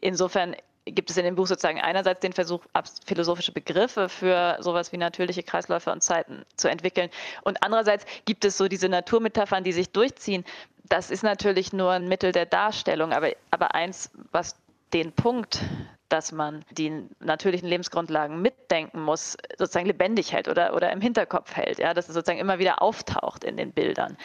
insofern 0.00 0.56
gibt 0.86 1.10
es 1.10 1.16
in 1.16 1.24
dem 1.24 1.34
Buch 1.34 1.46
sozusagen 1.46 1.80
einerseits 1.80 2.20
den 2.20 2.32
Versuch, 2.32 2.64
philosophische 3.04 3.52
Begriffe 3.52 4.08
für 4.08 4.56
sowas 4.60 4.92
wie 4.92 4.96
natürliche 4.96 5.42
Kreisläufe 5.42 5.90
und 5.90 6.02
Zeiten 6.02 6.44
zu 6.56 6.68
entwickeln. 6.68 7.10
Und 7.42 7.62
andererseits 7.62 8.06
gibt 8.24 8.44
es 8.44 8.56
so 8.56 8.68
diese 8.68 8.88
Naturmetaphern, 8.88 9.64
die 9.64 9.72
sich 9.72 9.90
durchziehen. 9.90 10.44
Das 10.84 11.10
ist 11.10 11.24
natürlich 11.24 11.72
nur 11.72 11.92
ein 11.92 12.08
Mittel 12.08 12.32
der 12.32 12.46
Darstellung, 12.46 13.12
aber, 13.12 13.30
aber 13.50 13.74
eins, 13.74 14.10
was 14.30 14.56
den 14.92 15.12
Punkt 15.12 15.60
dass 16.08 16.32
man 16.32 16.64
die 16.70 17.08
natürlichen 17.20 17.68
Lebensgrundlagen 17.68 18.40
mitdenken 18.40 19.02
muss, 19.02 19.36
sozusagen 19.58 19.86
lebendig 19.86 20.32
hält 20.32 20.48
oder, 20.48 20.74
oder 20.74 20.92
im 20.92 21.00
Hinterkopf 21.00 21.56
hält, 21.56 21.78
ja, 21.78 21.94
dass 21.94 22.08
es 22.08 22.14
sozusagen 22.14 22.38
immer 22.38 22.58
wieder 22.58 22.82
auftaucht 22.82 23.44
in 23.44 23.56
den 23.56 23.72
Bildern. 23.72 24.16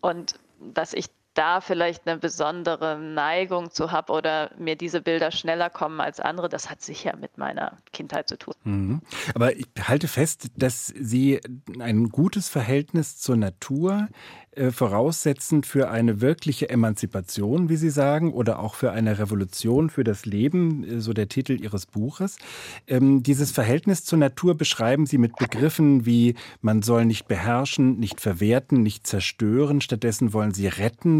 Und 0.00 0.34
dass 0.58 0.92
ich 0.92 1.06
da 1.34 1.60
vielleicht 1.60 2.06
eine 2.06 2.18
besondere 2.18 2.98
Neigung 2.98 3.70
zu 3.70 3.92
habe 3.92 4.12
oder 4.12 4.50
mir 4.58 4.76
diese 4.76 5.00
Bilder 5.00 5.30
schneller 5.30 5.70
kommen 5.70 6.00
als 6.00 6.20
andere, 6.20 6.48
das 6.48 6.70
hat 6.70 6.82
sicher 6.82 7.16
mit 7.16 7.38
meiner 7.38 7.78
Kindheit 7.92 8.28
zu 8.28 8.36
tun. 8.36 8.54
Mhm. 8.64 9.00
Aber 9.34 9.56
ich 9.56 9.66
halte 9.82 10.08
fest, 10.08 10.48
dass 10.56 10.86
Sie 10.88 11.40
ein 11.78 12.08
gutes 12.08 12.48
Verhältnis 12.48 13.18
zur 13.18 13.36
Natur 13.36 14.08
äh, 14.52 14.72
voraussetzend 14.72 15.64
für 15.64 15.90
eine 15.90 16.20
wirkliche 16.20 16.68
Emanzipation, 16.68 17.68
wie 17.68 17.76
Sie 17.76 17.90
sagen, 17.90 18.32
oder 18.32 18.58
auch 18.58 18.74
für 18.74 18.90
eine 18.90 19.20
Revolution 19.20 19.90
für 19.90 20.02
das 20.02 20.26
Leben, 20.26 20.82
äh, 20.82 21.00
so 21.00 21.12
der 21.12 21.28
Titel 21.28 21.52
Ihres 21.52 21.86
Buches. 21.86 22.36
Ähm, 22.88 23.22
dieses 23.22 23.52
Verhältnis 23.52 24.04
zur 24.04 24.18
Natur 24.18 24.56
beschreiben 24.56 25.06
Sie 25.06 25.18
mit 25.18 25.36
Begriffen 25.36 26.04
wie 26.04 26.34
man 26.60 26.82
soll 26.82 27.04
nicht 27.04 27.28
beherrschen, 27.28 27.98
nicht 27.98 28.20
verwerten, 28.20 28.82
nicht 28.82 29.06
zerstören. 29.06 29.80
Stattdessen 29.80 30.32
wollen 30.32 30.52
Sie 30.52 30.66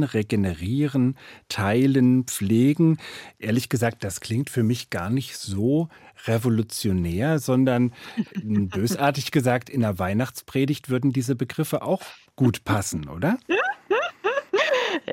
retten, 0.02 0.30
regenerieren, 0.30 1.16
teilen, 1.48 2.24
pflegen. 2.24 2.98
Ehrlich 3.38 3.68
gesagt, 3.68 4.04
das 4.04 4.20
klingt 4.20 4.50
für 4.50 4.62
mich 4.62 4.90
gar 4.90 5.10
nicht 5.10 5.36
so 5.36 5.88
revolutionär, 6.26 7.38
sondern 7.38 7.92
bösartig 8.42 9.30
gesagt, 9.30 9.70
in 9.70 9.80
der 9.80 9.98
Weihnachtspredigt 9.98 10.88
würden 10.90 11.12
diese 11.12 11.34
Begriffe 11.34 11.82
auch 11.82 12.02
gut 12.36 12.64
passen, 12.64 13.08
oder? 13.08 13.38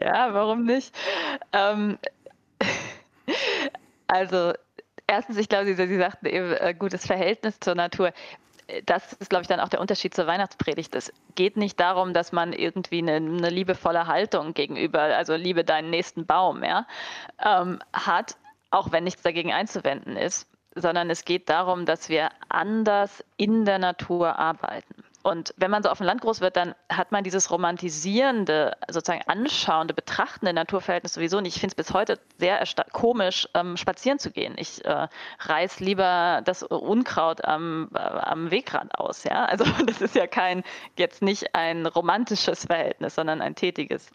Ja, 0.01 0.33
warum 0.33 0.65
nicht? 0.65 0.95
Ähm, 1.53 1.97
also, 4.07 4.53
erstens, 5.05 5.37
ich 5.37 5.49
glaube, 5.49 5.65
Sie, 5.65 5.75
Sie 5.75 5.97
sagten 5.97 6.25
eben, 6.25 6.51
äh, 6.53 6.75
gutes 6.77 7.05
Verhältnis 7.05 7.59
zur 7.59 7.75
Natur 7.75 8.11
das 8.85 9.13
ist, 9.13 9.29
glaube 9.29 9.43
ich, 9.43 9.47
dann 9.47 9.59
auch 9.59 9.69
der 9.69 9.79
Unterschied 9.79 10.13
zur 10.13 10.27
Weihnachtspredigt. 10.27 10.93
Es 10.95 11.13
geht 11.35 11.57
nicht 11.57 11.79
darum, 11.79 12.13
dass 12.13 12.31
man 12.31 12.53
irgendwie 12.53 12.99
eine, 12.99 13.15
eine 13.15 13.49
liebevolle 13.49 14.07
Haltung 14.07 14.53
gegenüber, 14.53 15.01
also 15.01 15.35
liebe 15.35 15.63
deinen 15.63 15.89
nächsten 15.89 16.25
Baum, 16.25 16.63
ja, 16.63 16.85
ähm, 17.43 17.79
hat, 17.93 18.35
auch 18.69 18.91
wenn 18.91 19.05
nichts 19.05 19.21
dagegen 19.21 19.53
einzuwenden 19.53 20.17
ist, 20.17 20.49
sondern 20.75 21.09
es 21.09 21.25
geht 21.25 21.49
darum, 21.49 21.85
dass 21.85 22.09
wir 22.09 22.29
anders 22.49 23.23
in 23.37 23.65
der 23.65 23.79
Natur 23.79 24.37
arbeiten. 24.37 25.03
Und 25.27 25.53
wenn 25.57 25.69
man 25.69 25.83
so 25.83 25.89
auf 25.89 25.97
dem 25.97 26.07
Land 26.07 26.21
groß 26.21 26.39
wird, 26.39 26.55
dann 26.55 26.73
hat 26.87 27.11
man 27.11 27.25
dieses 27.25 27.51
romantisierende, 27.51 28.77
sozusagen 28.89 29.27
anschauende, 29.27 29.93
betrachtende 29.93 30.53
Naturverhältnis 30.53 31.15
sowieso 31.15 31.41
nicht. 31.41 31.57
Ich 31.57 31.59
finde 31.59 31.73
es 31.73 31.75
bis 31.75 31.93
heute 31.93 32.17
sehr 32.37 32.63
komisch, 32.93 33.45
ähm, 33.53 33.75
spazieren 33.75 34.19
zu 34.19 34.31
gehen. 34.31 34.55
Ich 34.57 34.85
äh, 34.85 35.09
reiß 35.39 35.81
lieber 35.81 36.41
das 36.45 36.63
Unkraut 36.63 37.43
am, 37.43 37.89
äh, 37.93 37.97
am 37.97 38.51
Wegrand 38.51 38.97
aus. 38.97 39.25
Ja? 39.25 39.43
Also 39.43 39.65
das 39.85 39.99
ist 39.99 40.15
ja 40.15 40.27
kein, 40.27 40.63
jetzt 40.95 41.21
nicht 41.21 41.53
ein 41.55 41.87
romantisches 41.87 42.63
Verhältnis, 42.63 43.15
sondern 43.15 43.41
ein 43.41 43.55
tätiges. 43.55 44.09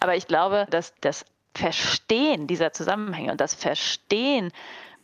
Aber 0.00 0.16
ich 0.16 0.26
glaube, 0.26 0.66
dass 0.70 0.94
das 1.02 1.26
Verstehen 1.54 2.46
dieser 2.46 2.72
Zusammenhänge 2.72 3.30
und 3.30 3.42
das 3.42 3.54
Verstehen 3.54 4.52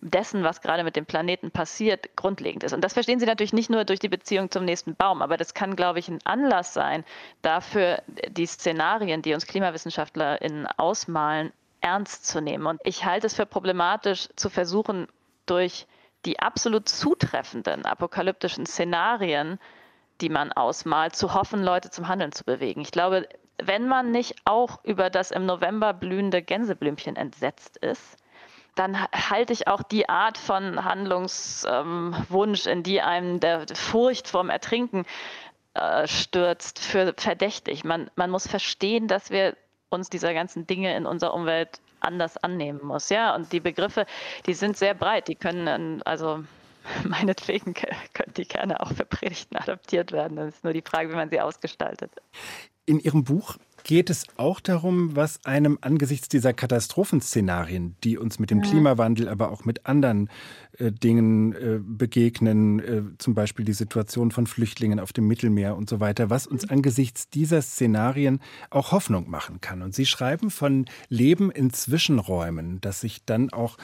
dessen, 0.03 0.43
was 0.43 0.61
gerade 0.61 0.85
mit 0.85 0.97
dem 0.97 1.07
Planeten 1.07 1.51
passiert, 1.51 2.17
grundlegend 2.17 2.65
ist. 2.65 2.73
Und 2.73 2.83
das 2.83 2.93
verstehen 2.93 3.21
Sie 3.21 3.27
natürlich 3.27 3.53
nicht 3.53 3.71
nur 3.71 3.85
durch 3.85 4.01
die 4.01 4.09
Beziehung 4.09 4.51
zum 4.51 4.65
nächsten 4.65 4.97
Baum, 4.97 5.23
aber 5.23 5.37
das 5.37 5.55
kann, 5.55 5.77
glaube 5.77 6.01
ich, 6.01 6.09
ein 6.09 6.19
Anlass 6.25 6.75
sein, 6.75 7.05
dafür 7.41 8.03
die 8.29 8.47
Szenarien, 8.47 9.23
die 9.23 9.33
uns 9.33 9.47
KlimawissenschaftlerInnen 9.47 10.67
ausmalen, 10.77 11.53
ernst 11.81 12.27
zu 12.27 12.41
nehmen. 12.41 12.67
Und 12.67 12.81
ich 12.85 13.05
halte 13.05 13.29
es 13.29 13.35
für 13.35 13.47
problematisch, 13.47 14.29
zu 14.37 14.51
versuchen, 14.51 15.07
durch 15.47 15.87
die 16.25 16.41
absolut 16.41 16.89
zutreffenden 16.89 17.85
apokalyptischen 17.85 18.67
Szenarien, 18.67 19.59
die 20.21 20.29
man 20.29 20.53
ausmalt, 20.53 21.17
zu 21.17 21.35
hoffen, 21.35 21.63
Leute 21.63 21.91
zum 21.91 22.09
Handeln 22.09 22.33
zu 22.33 22.45
bewegen. 22.45 22.81
Ich 22.81 22.93
glaube, 22.93 23.29
wenn 23.59 23.87
man 23.87 24.11
nicht 24.11 24.35
auch 24.45 24.83
über 24.85 25.11
das 25.11 25.31
im 25.31 25.47
November 25.47 25.93
blühende 25.93 26.43
Gänseblümchen 26.43 27.17
entsetzt 27.17 27.77
ist, 27.77 28.19
dann 28.75 28.97
halte 29.13 29.53
ich 29.53 29.69
auch 29.69 29.83
die 29.83 30.09
Art 30.09 30.39
von 30.39 30.85
Handlungswunsch, 30.85 32.67
ähm, 32.67 32.73
in 32.73 32.83
die 32.83 33.01
einem 33.01 33.41
der 33.41 33.67
Furcht 33.75 34.29
vorm 34.29 34.51
Ertrinken 34.51 35.05
äh, 35.75 36.07
stürzt, 36.07 36.79
für 36.79 37.15
verdächtig. 37.17 37.85
Man, 37.85 38.11
man 38.17 38.31
muss 38.31 38.47
verstehen, 38.47 39.09
dass 39.09 39.31
wir 39.31 39.57
uns 39.91 40.09
dieser 40.09 40.33
ganzen 40.35 40.67
Dinge 40.67 40.97
in 40.97 41.07
unserer 41.07 41.35
Umwelt 41.35 41.81
anders 42.01 42.37
annehmen 42.39 42.81
muss. 42.83 43.09
Ja, 43.11 43.35
und 43.35 43.53
die 43.53 43.61
Begriffe, 43.61 44.07
die 44.47 44.55
sind 44.55 44.77
sehr 44.77 44.95
breit. 44.95 45.29
Die 45.29 45.35
können, 45.35 46.03
also 46.03 46.45
meinetwegen 47.05 47.75
können 47.75 48.33
die 48.37 48.47
gerne 48.47 48.81
auch 48.81 48.93
für 48.93 49.05
Predigten 49.05 49.57
adaptiert 49.57 50.13
werden. 50.13 50.37
Das 50.37 50.55
ist 50.55 50.65
nur 50.65 50.73
die 50.73 50.83
Frage, 50.83 51.11
wie 51.11 51.17
man 51.17 51.31
sie 51.31 51.41
ausgestaltet. 51.41 52.11
In 52.85 52.99
Ihrem 52.99 53.23
Buch 53.23 53.59
geht 53.85 54.11
es 54.11 54.25
auch 54.37 54.59
darum, 54.61 55.15
was 55.15 55.45
einem 55.45 55.79
angesichts 55.81 56.29
dieser 56.29 56.53
Katastrophenszenarien, 56.53 57.97
die 58.03 58.19
uns 58.19 58.39
mit 58.39 58.51
dem 58.51 58.61
ja. 58.63 58.71
Klimawandel, 58.71 59.29
aber 59.29 59.51
auch 59.53 59.65
mit 59.65 59.87
anderen 59.87 60.29
äh, 60.79 60.91
Dingen 60.91 61.53
äh, 61.53 61.79
begegnen, 61.81 62.81
äh, 62.81 63.03
zum 63.19 63.35
Beispiel 63.35 63.65
die 63.65 63.73
Situation 63.73 64.33
von 64.33 64.47
Flüchtlingen 64.47 64.99
auf 64.99 65.13
dem 65.13 65.29
Mittelmeer 65.29 65.77
und 65.77 65.89
so 65.89 66.01
weiter, 66.01 66.29
was 66.29 66.47
uns 66.47 66.69
angesichts 66.69 67.29
dieser 67.29 67.63
Szenarien 67.63 68.41
auch 68.71 68.91
Hoffnung 68.91 69.31
machen 69.31 69.61
kann. 69.61 69.83
Und 69.83 69.95
Sie 69.95 70.07
schreiben 70.07 70.51
von 70.51 70.87
Leben 71.09 71.51
in 71.51 71.73
Zwischenräumen, 71.73 72.81
das 72.81 73.01
sich 73.01 73.25
dann 73.25 73.51
auch 73.53 73.77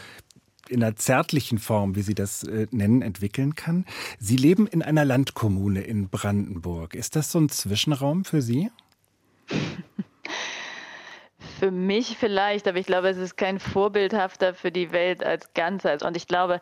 in 0.68 0.82
einer 0.82 0.96
zärtlichen 0.96 1.58
Form, 1.58 1.94
wie 1.96 2.02
Sie 2.02 2.14
das 2.14 2.42
äh, 2.42 2.66
nennen, 2.70 3.02
entwickeln 3.02 3.54
kann. 3.54 3.84
Sie 4.18 4.36
leben 4.36 4.66
in 4.66 4.82
einer 4.82 5.04
Landkommune 5.04 5.82
in 5.82 6.08
Brandenburg. 6.08 6.94
Ist 6.94 7.16
das 7.16 7.32
so 7.32 7.38
ein 7.38 7.48
Zwischenraum 7.48 8.24
für 8.24 8.42
Sie? 8.42 8.70
Für 11.58 11.70
mich 11.70 12.16
vielleicht, 12.18 12.68
aber 12.68 12.78
ich 12.78 12.86
glaube, 12.86 13.08
es 13.08 13.16
ist 13.16 13.36
kein 13.36 13.58
vorbildhafter 13.58 14.54
für 14.54 14.70
die 14.70 14.92
Welt 14.92 15.24
als 15.24 15.52
Ganzes. 15.54 16.02
Und 16.02 16.16
ich 16.16 16.26
glaube, 16.26 16.60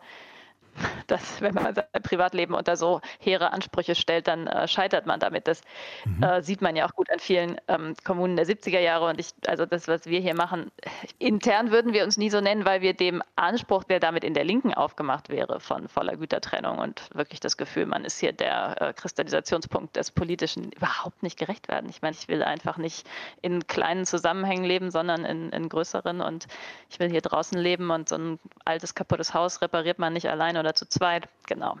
dass 1.07 1.41
wenn 1.41 1.53
man 1.53 1.75
sein 1.75 1.85
Privatleben 2.03 2.53
unter 2.53 2.75
so 2.75 3.01
hehre 3.19 3.51
Ansprüche 3.53 3.95
stellt, 3.95 4.27
dann 4.27 4.47
äh, 4.47 4.67
scheitert 4.67 5.05
man 5.05 5.19
damit. 5.19 5.47
Das 5.47 5.61
mhm. 6.05 6.23
äh, 6.23 6.41
sieht 6.41 6.61
man 6.61 6.75
ja 6.75 6.87
auch 6.87 6.93
gut 6.93 7.09
an 7.11 7.19
vielen 7.19 7.57
ähm, 7.67 7.95
Kommunen 8.03 8.35
der 8.35 8.45
70er 8.45 8.79
Jahre. 8.79 9.07
Und 9.09 9.19
ich, 9.19 9.29
also 9.47 9.65
das, 9.65 9.87
was 9.87 10.05
wir 10.05 10.19
hier 10.19 10.35
machen, 10.35 10.71
intern 11.19 11.71
würden 11.71 11.93
wir 11.93 12.03
uns 12.03 12.17
nie 12.17 12.29
so 12.29 12.41
nennen, 12.41 12.65
weil 12.65 12.81
wir 12.81 12.93
dem 12.93 13.21
Anspruch, 13.35 13.83
der 13.83 13.99
damit 13.99 14.23
in 14.23 14.33
der 14.33 14.43
Linken 14.43 14.73
aufgemacht 14.73 15.29
wäre, 15.29 15.59
von 15.59 15.87
voller 15.87 16.17
Gütertrennung 16.17 16.79
und 16.79 17.09
wirklich 17.13 17.39
das 17.39 17.57
Gefühl, 17.57 17.85
man 17.85 18.05
ist 18.05 18.19
hier 18.19 18.33
der 18.33 18.81
äh, 18.81 18.93
Kristallisationspunkt 18.93 19.95
des 19.95 20.11
Politischen, 20.11 20.71
überhaupt 20.71 21.23
nicht 21.23 21.37
gerecht 21.37 21.67
werden. 21.67 21.89
Ich 21.89 22.01
meine, 22.01 22.15
ich 22.19 22.27
will 22.27 22.43
einfach 22.43 22.77
nicht 22.77 23.07
in 23.41 23.67
kleinen 23.67 24.05
Zusammenhängen 24.05 24.63
leben, 24.63 24.91
sondern 24.91 25.25
in, 25.25 25.49
in 25.51 25.69
größeren. 25.69 26.21
Und 26.21 26.47
ich 26.89 26.99
will 26.99 27.09
hier 27.09 27.21
draußen 27.21 27.57
leben 27.57 27.89
und 27.91 28.09
so 28.09 28.15
ein 28.15 28.39
altes, 28.65 28.95
kaputtes 28.95 29.33
Haus 29.33 29.61
repariert 29.61 29.99
man 29.99 30.13
nicht 30.13 30.29
alleine 30.29 30.59
oder 30.59 30.66
zu 30.73 30.87
zweit, 30.87 31.29
genau. 31.47 31.77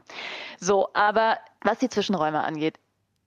So, 0.59 0.89
aber 0.93 1.37
was 1.61 1.79
die 1.79 1.89
Zwischenräume 1.89 2.43
angeht, 2.43 2.79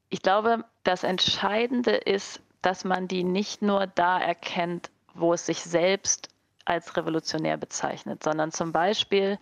ich 0.08 0.22
glaube, 0.22 0.64
das 0.84 1.04
Entscheidende 1.04 1.92
ist, 1.92 2.40
dass 2.62 2.84
man 2.84 3.08
die 3.08 3.24
nicht 3.24 3.62
nur 3.62 3.86
da 3.86 4.20
erkennt, 4.20 4.90
wo 5.14 5.32
es 5.32 5.46
sich 5.46 5.62
selbst 5.62 6.28
als 6.64 6.96
revolutionär 6.96 7.56
bezeichnet, 7.56 8.22
sondern 8.22 8.52
zum 8.52 8.72
Beispiel 8.72 9.38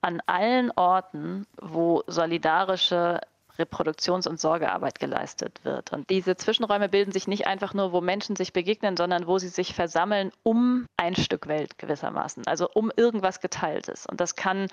an 0.00 0.20
allen 0.26 0.70
Orten, 0.72 1.46
wo 1.60 2.02
solidarische 2.06 3.20
Reproduktions- 3.58 4.28
und 4.28 4.40
Sorgearbeit 4.40 4.98
geleistet 4.98 5.60
wird. 5.64 5.92
Und 5.92 6.10
diese 6.10 6.36
Zwischenräume 6.36 6.88
bilden 6.88 7.12
sich 7.12 7.28
nicht 7.28 7.46
einfach 7.46 7.74
nur, 7.74 7.92
wo 7.92 8.00
Menschen 8.00 8.36
sich 8.36 8.52
begegnen, 8.52 8.96
sondern 8.96 9.26
wo 9.26 9.38
sie 9.38 9.48
sich 9.48 9.74
versammeln 9.74 10.32
um 10.42 10.86
ein 10.96 11.14
Stück 11.14 11.46
Welt 11.46 11.78
gewissermaßen, 11.78 12.46
also 12.46 12.68
um 12.72 12.90
irgendwas 12.96 13.40
Geteiltes. 13.40 14.06
Und 14.06 14.20
das 14.20 14.36
kann 14.36 14.68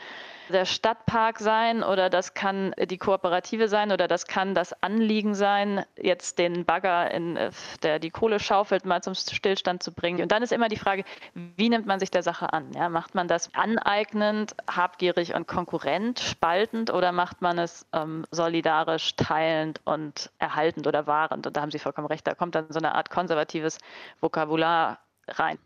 der 0.50 0.66
Stadtpark 0.66 1.40
sein 1.40 1.84
oder 1.84 2.10
das 2.10 2.34
kann 2.34 2.74
die 2.78 2.98
Kooperative 2.98 3.68
sein 3.68 3.92
oder 3.92 4.08
das 4.08 4.26
kann 4.26 4.56
das 4.56 4.74
Anliegen 4.82 5.36
sein, 5.36 5.86
jetzt 5.98 6.40
den 6.40 6.66
Bagger, 6.66 7.12
in, 7.12 7.38
der 7.84 8.00
die 8.00 8.10
Kohle 8.10 8.40
schaufelt, 8.40 8.86
mal 8.86 9.02
zum 9.02 9.16
Stillstand 9.16 9.84
zu 9.84 9.92
bringen. 9.92 10.22
Und 10.22 10.32
dann 10.32 10.44
ist 10.44 10.52
immer 10.52 10.68
die 10.68 10.78
Frage, 10.78 11.04
wie 11.34 11.70
nimmt 11.70 11.86
man 11.86 12.00
sich 12.00 12.12
der 12.12 12.24
Sache 12.24 12.52
an? 12.52 12.72
Ja, 12.74 12.90
macht 12.90 13.16
man 13.16 13.28
das 13.28 13.54
aneignend, 13.54 14.56
habgierig 14.70 15.36
und 15.36 15.48
konkurrent, 15.48 16.20
spaltend 16.20 16.92
oder 16.92 17.12
macht 17.12 17.42
man 17.42 17.60
es 17.60 17.86
ähm, 17.94 18.26
solidarisch, 18.32 18.71
teilend 19.16 19.82
und 19.86 20.32
erhaltend 20.40 20.88
oder 20.88 21.08
wahrend? 21.08 21.48
Und 21.48 21.56
da 21.56 21.62
haben 21.62 21.72
Sie 21.72 21.80
vollkommen 21.80 22.08
recht, 22.08 22.28
da 22.28 22.34
kommt 22.34 22.56
dann 22.56 22.66
so 22.70 22.80
eine 22.80 22.96
Art 22.96 23.10
konservatives 23.10 23.78
Vokabular 24.20 25.00
rein. 25.28 25.58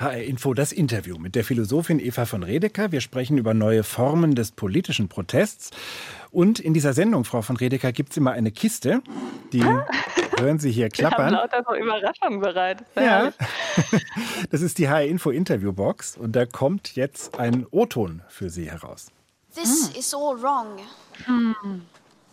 HR 0.00 0.22
Info 0.22 0.54
das 0.54 0.72
Interview 0.72 1.18
mit 1.18 1.34
der 1.34 1.44
Philosophin 1.44 2.00
Eva 2.00 2.24
von 2.24 2.42
Redeker. 2.42 2.90
Wir 2.90 3.02
sprechen 3.02 3.36
über 3.36 3.52
neue 3.52 3.84
Formen 3.84 4.34
des 4.34 4.50
politischen 4.52 5.08
Protests. 5.08 5.70
Und 6.30 6.58
in 6.58 6.72
dieser 6.72 6.94
Sendung, 6.94 7.24
Frau 7.24 7.42
von 7.42 7.56
Redeker, 7.56 7.92
gibt 7.92 8.12
es 8.12 8.16
immer 8.16 8.32
eine 8.32 8.50
Kiste. 8.50 9.02
Die 9.52 9.62
hören 10.38 10.58
Sie 10.58 10.70
hier 10.70 10.88
klappern. 10.88 11.32
Wir 11.32 11.38
haben 11.38 11.50
lauter 11.52 11.64
so 11.68 11.74
Überraschungen 11.74 12.40
bereit. 12.40 12.84
Ja. 12.96 13.32
Das 14.50 14.62
ist 14.62 14.78
die 14.78 14.88
HR 14.88 15.04
Info 15.04 15.30
Interviewbox 15.30 16.16
und 16.16 16.34
da 16.34 16.44
kommt 16.44 16.96
jetzt 16.96 17.38
ein 17.38 17.66
O-Ton 17.70 18.22
für 18.28 18.50
Sie 18.50 18.68
heraus. 18.68 19.12
This 19.54 19.90
is 19.96 20.14
all 20.14 20.40
wrong. 20.40 20.80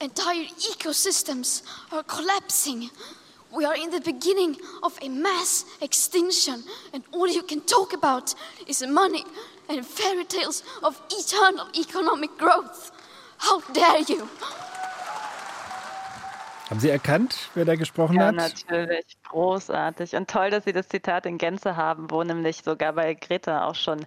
entire 0.00 0.46
ecosystems 0.72 1.62
are 1.92 2.02
collapsing. 2.04 2.90
We 3.50 3.64
are 3.64 3.76
in 3.76 3.90
the 3.90 4.00
beginning 4.00 4.56
of 4.82 4.98
a 5.02 5.08
mass 5.08 5.64
extinction, 5.80 6.62
and 6.92 7.02
all 7.12 7.26
you 7.26 7.42
can 7.42 7.60
talk 7.66 7.94
about 7.94 8.34
is 8.66 8.82
money 8.86 9.24
and 9.68 9.84
fairy 9.86 10.24
tales 10.24 10.62
of 10.82 11.00
eternal 11.10 11.66
economic 11.74 12.36
growth. 12.38 12.92
How 13.38 13.60
dare 13.72 14.00
you! 14.06 14.28
Haben 16.70 16.80
Sie 16.80 16.90
erkannt, 16.90 17.48
wer 17.54 17.64
da 17.64 17.76
gesprochen 17.76 18.16
Ja, 18.16 18.26
hat? 18.26 18.34
natürlich. 18.34 19.06
Großartig. 19.30 20.14
Und 20.14 20.28
toll, 20.28 20.50
dass 20.50 20.64
Sie 20.64 20.74
das 20.74 20.88
Zitat 20.88 21.24
in 21.24 21.38
Gänze 21.38 21.76
haben, 21.76 22.10
wo 22.10 22.22
nämlich 22.22 22.62
sogar 22.62 22.92
bei 22.92 23.14
Greta 23.14 23.64
auch 23.64 23.74
schon 23.74 24.04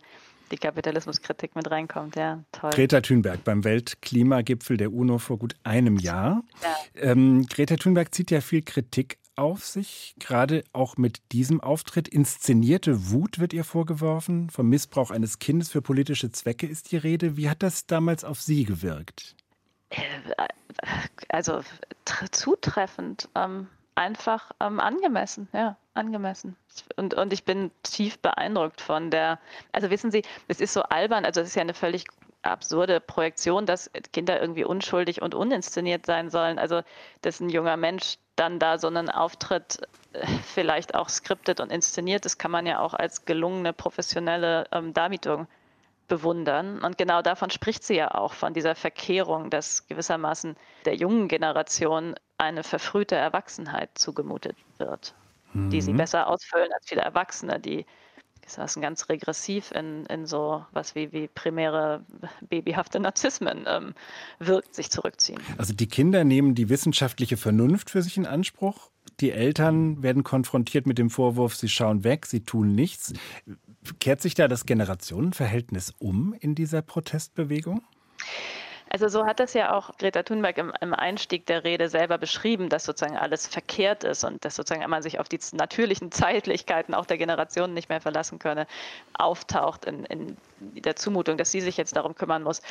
die 0.52 0.58
Kapitalismuskritik 0.58 1.56
mit 1.56 1.70
reinkommt. 1.72 2.16
Ja, 2.16 2.44
toll. 2.52 2.72
Greta 2.72 3.02
Thunberg 3.02 3.44
beim 3.44 3.64
Weltklimagipfel 3.64 4.78
der 4.78 4.92
UNO 4.94 5.18
vor 5.18 5.38
gut 5.38 5.56
einem 5.64 5.98
Jahr. 5.98 6.44
Ja. 6.62 6.76
Ähm, 7.12 7.46
Greta 7.48 7.76
Thunberg 7.78 8.14
zieht 8.14 8.32
ja 8.32 8.42
viel 8.42 8.62
Kritik 8.62 9.18
auf 9.38 9.66
sich, 9.66 10.14
gerade 10.20 10.64
auch 10.74 10.98
mit 10.98 11.22
diesem 11.32 11.62
Auftritt. 11.62 12.08
Inszenierte 12.10 13.12
Wut 13.12 13.40
wird 13.40 13.54
ihr 13.54 13.64
vorgeworfen. 13.64 14.50
Vom 14.50 14.68
Missbrauch 14.68 15.10
eines 15.10 15.40
Kindes 15.40 15.70
für 15.70 15.82
politische 15.82 16.32
Zwecke 16.32 16.68
ist 16.68 16.92
die 16.92 16.98
Rede. 16.98 17.38
Wie 17.38 17.50
hat 17.50 17.64
das 17.64 17.88
damals 17.88 18.24
auf 18.24 18.42
Sie 18.42 18.66
gewirkt? 18.66 19.36
Also 21.30 21.62
tr- 22.06 22.32
zutreffend, 22.32 23.30
ähm, 23.36 23.68
einfach 23.96 24.52
ähm, 24.60 24.80
angemessen, 24.80 25.48
ja, 25.54 25.76
angemessen. 25.94 26.56
Und, 26.96 27.14
und 27.14 27.34
ich 27.34 27.44
bin 27.44 27.72
tief 27.84 28.20
beeindruckt 28.20 28.82
von 28.82 29.12
der, 29.12 29.40
also 29.72 29.90
wissen 29.90 30.12
Sie, 30.12 30.24
es 30.48 30.62
ist 30.62 30.74
so 30.74 30.84
albern, 30.84 31.26
also 31.26 31.42
es 31.42 31.50
ist 31.50 31.56
ja 31.56 31.62
eine 31.62 31.74
völlig 31.74 32.06
absurde 32.44 33.00
Projektion, 33.00 33.66
dass 33.66 33.92
Kinder 34.14 34.42
irgendwie 34.42 34.64
unschuldig 34.64 35.22
und 35.22 35.36
uninszeniert 35.36 36.06
sein 36.06 36.30
sollen. 36.30 36.58
Also, 36.58 36.82
dass 37.22 37.40
ein 37.40 37.50
junger 37.50 37.78
Mensch 37.78 38.18
dann 38.36 38.58
da 38.60 38.78
so 38.78 38.88
einen 38.88 39.10
Auftritt 39.10 39.82
äh, 40.14 40.26
vielleicht 40.54 40.96
auch 40.96 41.10
skriptet 41.10 41.60
und 41.60 41.72
inszeniert, 41.72 42.26
das 42.26 42.38
kann 42.38 42.52
man 42.52 42.66
ja 42.66 42.80
auch 42.80 42.94
als 42.94 43.26
gelungene 43.26 43.74
professionelle 43.74 44.66
ähm, 44.72 44.94
Darbietung 44.94 45.48
bewundern. 46.12 46.84
Und 46.84 46.98
genau 46.98 47.22
davon 47.22 47.50
spricht 47.50 47.86
sie 47.86 47.96
ja 47.96 48.14
auch, 48.14 48.34
von 48.34 48.54
dieser 48.54 48.76
Verkehrung, 48.76 49.50
dass 49.50 49.88
gewissermaßen 49.88 50.58
der 50.84 50.96
jungen 50.96 51.30
Generation 51.30 52.16
eine 52.38 52.64
verfrühte 52.64 53.16
Erwachsenheit 53.16 53.92
zugemutet 53.98 54.58
wird, 54.78 55.16
die 55.54 55.80
sie 55.80 55.94
besser 55.94 56.28
ausfüllen 56.28 56.70
als 56.74 56.86
viele 56.86 57.02
Erwachsene, 57.02 57.62
die 57.62 57.86
gewissermaßen 58.42 58.82
ganz 58.82 59.08
regressiv 59.08 59.72
in, 59.72 60.06
in 60.08 60.26
so 60.26 60.66
was 60.74 60.96
wie, 60.96 61.14
wie 61.14 61.30
primäre 61.30 62.04
babyhafte 62.42 63.00
Narzissmen 63.00 63.64
ähm, 63.68 63.94
wirkt, 64.40 64.76
sich 64.76 64.92
zurückziehen. 64.92 65.40
Also 65.58 65.74
die 65.74 65.88
Kinder 65.88 66.26
nehmen 66.26 66.56
die 66.56 66.68
wissenschaftliche 66.68 67.38
Vernunft 67.38 67.90
für 67.90 68.02
sich 68.02 68.18
in 68.18 68.26
Anspruch. 68.26 68.90
Die 69.22 69.32
Eltern 69.32 70.04
werden 70.04 70.24
konfrontiert 70.24 70.88
mit 70.88 70.98
dem 70.98 71.10
Vorwurf, 71.10 71.56
sie 71.56 71.70
schauen 71.70 72.04
weg, 72.04 72.26
sie 72.26 72.44
tun 72.44 72.76
nichts. 72.76 73.14
Kehrt 74.00 74.22
sich 74.22 74.36
da 74.36 74.48
das 74.48 74.66
Generationenverhältnis 74.66 75.94
um 76.00 76.34
in 76.40 76.56
dieser 76.56 76.82
Protestbewegung? 76.82 77.84
Also 78.94 79.08
so 79.08 79.26
hat 79.26 79.40
das 79.40 79.54
ja 79.54 79.74
auch 79.74 79.98
Greta 79.98 80.22
Thunberg 80.24 80.58
im, 80.58 80.74
im, 80.82 80.94
Einstieg 80.94 81.46
der 81.46 81.64
Rede 81.64 81.88
selber 81.88 82.18
beschrieben, 82.18 82.68
dass 82.68 82.84
sozusagen 82.84 83.18
alles 83.18 83.48
verkehrt 83.48 84.04
ist 84.04 84.26
und 84.26 84.44
dass 84.44 84.58
sozusagen 84.58 84.88
man 84.90 85.02
sich 85.02 85.18
auf 85.18 85.30
die 85.30 85.40
natürlichen 85.54 86.12
Zeitlichkeiten 86.12 86.94
auch 86.94 87.06
der 87.06 87.18
Generationen 87.18 87.74
nicht 87.74 87.88
mehr 87.88 88.02
verlassen 88.02 88.38
könne, 88.38 88.68
auftaucht 89.14 89.86
in, 89.86 90.04
in 90.06 90.38
der 90.60 90.98
Zumutung, 90.98 91.38
dass 91.38 91.52
sie 91.52 91.62
sich 91.62 91.78
jetzt 91.78 91.96
darum 91.96 92.16
kümmern 92.16 92.44
muss. 92.44 92.62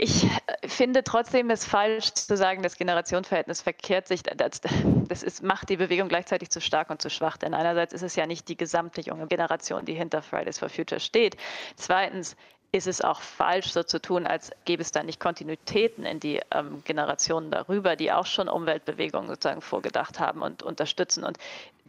Ich 0.00 0.28
finde 0.64 1.02
trotzdem 1.02 1.50
es 1.50 1.64
falsch 1.64 2.14
zu 2.14 2.36
sagen, 2.36 2.62
das 2.62 2.76
Generationenverhältnis 2.76 3.62
verkehrt 3.62 4.06
sich. 4.06 4.22
Das, 4.22 4.60
das 4.60 5.22
ist, 5.24 5.42
macht 5.42 5.68
die 5.70 5.76
Bewegung 5.76 6.08
gleichzeitig 6.08 6.50
zu 6.50 6.60
stark 6.60 6.90
und 6.90 7.02
zu 7.02 7.10
schwach. 7.10 7.36
Denn 7.36 7.52
einerseits 7.52 7.92
ist 7.92 8.02
es 8.02 8.14
ja 8.14 8.24
nicht 8.24 8.48
die 8.48 8.56
gesamte 8.56 9.00
junge 9.00 9.26
Generation, 9.26 9.84
die 9.84 9.94
hinter 9.94 10.22
Fridays 10.22 10.60
for 10.60 10.68
Future 10.68 11.00
steht. 11.00 11.36
Zweitens 11.74 12.36
ist 12.70 12.86
es 12.86 13.00
auch 13.00 13.22
falsch, 13.22 13.72
so 13.72 13.82
zu 13.82 14.00
tun, 14.00 14.26
als 14.26 14.52
gäbe 14.66 14.82
es 14.82 14.92
da 14.92 15.02
nicht 15.02 15.18
Kontinuitäten 15.18 16.04
in 16.04 16.20
die 16.20 16.40
ähm, 16.52 16.82
Generationen 16.84 17.50
darüber, 17.50 17.96
die 17.96 18.12
auch 18.12 18.26
schon 18.26 18.48
Umweltbewegungen 18.48 19.28
sozusagen 19.28 19.62
vorgedacht 19.62 20.20
haben 20.20 20.42
und 20.42 20.62
unterstützen 20.62 21.24
und 21.24 21.38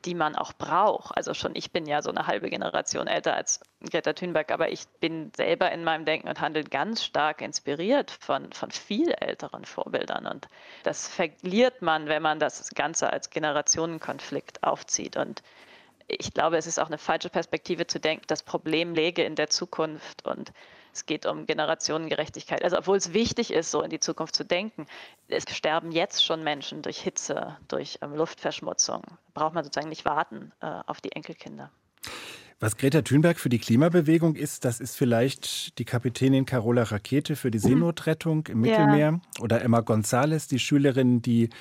die 0.06 0.16
man 0.16 0.36
auch 0.36 0.54
braucht. 0.54 1.16
Also 1.16 1.34
schon 1.34 1.56
ich 1.56 1.72
bin 1.72 1.86
ja 1.86 2.02
so 2.02 2.10
eine 2.10 2.28
halbe 2.28 2.50
Generation 2.50 3.08
älter 3.08 3.36
als 3.36 3.60
Greta 3.90 4.14
Thunberg, 4.14 4.52
aber 4.52 4.72
ich 4.72 4.88
bin 5.00 5.32
selber 5.36 5.72
in 5.72 5.84
meinem 5.84 6.06
Denken 6.06 6.28
und 6.28 6.42
Handeln 6.42 6.70
ganz 6.70 7.04
stark 7.04 7.42
inspiriert 7.42 8.12
von, 8.12 8.52
von 8.52 8.72
viel 8.72 9.12
älteren 9.20 9.66
Vorbildern. 9.66 10.26
Und 10.28 10.48
das 10.84 11.08
verliert 11.08 11.82
man, 11.82 12.08
wenn 12.08 12.22
man 12.22 12.40
das 12.40 12.70
Ganze 12.72 13.12
als 13.12 13.30
Generationenkonflikt 13.30 14.64
aufzieht. 14.64 15.18
Und 15.18 15.42
ich 16.08 16.34
glaube, 16.34 16.58
es 16.58 16.68
ist 16.68 16.80
auch 16.80 16.88
eine 16.88 16.98
falsche 16.98 17.30
Perspektive 17.30 17.88
zu 17.88 18.00
denken, 18.00 18.26
das 18.28 18.44
Problem 18.44 18.96
läge 18.96 19.24
in 19.24 19.36
der 19.36 19.50
Zukunft 19.50 20.26
und 20.26 20.52
es 20.94 21.06
geht 21.06 21.26
um 21.26 21.46
Generationengerechtigkeit. 21.46 22.64
Also 22.64 22.78
obwohl 22.78 22.98
es 22.98 23.14
wichtig 23.14 23.52
ist, 23.52 23.72
so 23.72 23.82
in 23.82 23.90
die 23.90 24.00
Zukunft 24.00 24.36
zu 24.36 24.44
denken, 24.44 24.86
es 25.28 25.44
sterben 25.50 25.92
jetzt 25.92 26.24
schon 26.24 26.44
Menschen 26.44 26.82
durch 26.82 27.00
Hitze, 27.00 27.58
durch 27.68 28.00
ähm, 28.02 28.16
Luftverschmutzung. 28.16 29.04
Braucht 29.34 29.54
man 29.54 29.64
sozusagen 29.64 29.90
nicht 29.90 30.06
warten 30.06 30.52
äh, 30.62 30.82
auf 30.86 31.02
die 31.02 31.12
Enkelkinder. 31.12 31.72
Was 32.62 32.76
Greta 32.76 33.02
Thunberg 33.02 33.40
für 33.40 33.48
die 33.48 33.58
Klimabewegung 33.58 34.36
ist, 34.36 34.66
das 34.66 34.82
ist 34.82 34.98
vielleicht 34.98 35.80
die 35.80 35.86
Kapitänin 35.86 36.46
Carola 36.46 36.84
Rakete 36.84 37.38
für 37.38 37.52
die 37.52 37.60
Seenotrettung 37.60 38.48
im 38.48 38.60
Mittelmeer 38.60 38.98
ja. 39.14 39.42
oder 39.42 39.62
Emma 39.62 39.80
González, 39.80 40.50
die 40.50 40.60
Schülerin, 40.60 41.22
die 41.22 41.52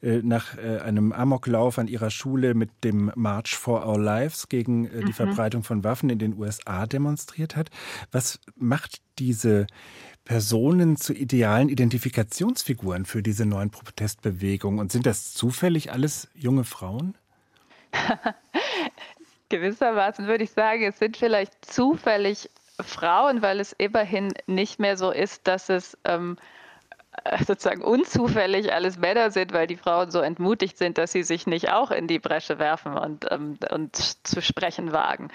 äh, 0.00 0.22
nach 0.22 0.56
äh, 0.56 0.78
einem 0.78 1.12
Amoklauf 1.12 1.78
an 1.78 1.88
ihrer 1.88 2.08
Schule 2.08 2.54
mit 2.54 2.70
dem 2.84 3.12
March 3.16 3.54
for 3.54 3.86
Our 3.86 4.00
Lives 4.00 4.48
gegen 4.48 4.86
äh, 4.86 5.00
die 5.00 5.06
mhm. 5.06 5.12
Verbreitung 5.12 5.62
von 5.62 5.84
Waffen 5.84 6.08
in 6.08 6.18
den 6.18 6.38
USA 6.38 6.86
demonstriert 6.86 7.54
hat. 7.54 7.68
Was 8.10 8.40
macht 8.56 9.02
diese 9.18 9.66
Personen 10.24 10.96
zu 10.96 11.12
idealen 11.12 11.68
Identifikationsfiguren 11.68 13.04
für 13.04 13.22
diese 13.22 13.44
neuen 13.44 13.68
Protestbewegungen? 13.68 14.80
Und 14.80 14.90
sind 14.90 15.04
das 15.04 15.34
zufällig 15.34 15.92
alles 15.92 16.28
junge 16.34 16.64
Frauen? 16.64 17.14
Gewissermaßen 19.48 20.26
würde 20.26 20.44
ich 20.44 20.50
sagen, 20.50 20.82
es 20.82 20.98
sind 20.98 21.16
vielleicht 21.16 21.64
zufällig 21.64 22.50
Frauen, 22.80 23.42
weil 23.42 23.60
es 23.60 23.72
immerhin 23.72 24.32
nicht 24.46 24.78
mehr 24.78 24.96
so 24.96 25.10
ist, 25.10 25.46
dass 25.46 25.68
es 25.68 25.96
ähm, 26.04 26.36
äh, 27.24 27.42
sozusagen 27.44 27.82
unzufällig 27.82 28.72
alles 28.72 28.98
Männer 28.98 29.30
sind, 29.30 29.52
weil 29.52 29.66
die 29.66 29.76
Frauen 29.76 30.10
so 30.10 30.20
entmutigt 30.20 30.76
sind, 30.76 30.98
dass 30.98 31.12
sie 31.12 31.22
sich 31.22 31.46
nicht 31.46 31.72
auch 31.72 31.90
in 31.90 32.06
die 32.06 32.18
Bresche 32.18 32.58
werfen 32.58 32.98
und, 32.98 33.26
ähm, 33.30 33.58
und 33.70 33.96
zu 33.96 34.42
sprechen 34.42 34.92
wagen. 34.92 35.28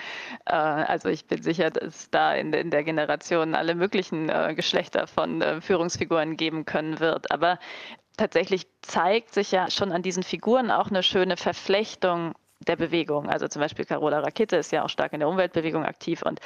Äh, 0.45 0.53
also 0.53 1.09
ich 1.09 1.25
bin 1.25 1.41
sicher, 1.41 1.71
dass 1.71 1.95
es 1.95 2.09
da 2.11 2.33
in, 2.35 2.53
in 2.53 2.69
der 2.69 2.83
Generation 2.83 3.55
alle 3.55 3.75
möglichen 3.75 4.29
äh, 4.29 4.53
Geschlechter 4.55 5.07
von 5.07 5.41
äh, 5.41 5.61
Führungsfiguren 5.61 6.37
geben 6.37 6.65
können 6.65 6.99
wird. 6.99 7.31
Aber 7.31 7.57
tatsächlich 8.17 8.67
zeigt 8.81 9.33
sich 9.33 9.51
ja 9.51 9.71
schon 9.71 9.91
an 9.91 10.03
diesen 10.03 10.23
Figuren 10.23 10.69
auch 10.69 10.89
eine 10.89 11.01
schöne 11.01 11.37
Verflechtung 11.37 12.35
der 12.67 12.75
Bewegung. 12.75 13.29
Also 13.29 13.47
zum 13.47 13.61
Beispiel 13.61 13.85
Carola 13.85 14.19
Rakete 14.19 14.57
ist 14.57 14.71
ja 14.71 14.83
auch 14.83 14.89
stark 14.89 15.13
in 15.13 15.19
der 15.19 15.29
Umweltbewegung 15.29 15.85
aktiv 15.85 16.21
und 16.23 16.39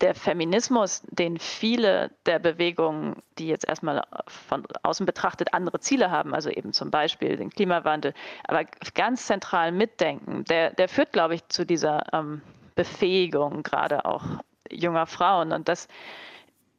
der 0.00 0.14
Feminismus, 0.14 1.02
den 1.10 1.38
viele 1.38 2.10
der 2.26 2.40
Bewegungen, 2.40 3.22
die 3.38 3.46
jetzt 3.46 3.68
erstmal 3.68 4.02
von 4.26 4.66
außen 4.82 5.06
betrachtet 5.06 5.54
andere 5.54 5.78
Ziele 5.78 6.10
haben, 6.10 6.34
also 6.34 6.50
eben 6.50 6.72
zum 6.72 6.90
Beispiel 6.90 7.36
den 7.36 7.50
Klimawandel, 7.50 8.12
aber 8.44 8.64
ganz 8.94 9.26
zentral 9.26 9.70
mitdenken, 9.70 10.44
der, 10.44 10.72
der 10.72 10.88
führt, 10.88 11.12
glaube 11.12 11.36
ich, 11.36 11.46
zu 11.48 11.64
dieser 11.64 12.12
ähm, 12.12 12.42
Befähigung 12.74 13.62
gerade 13.62 14.04
auch 14.04 14.24
junger 14.70 15.06
Frauen. 15.06 15.52
Und 15.52 15.68
das, 15.68 15.86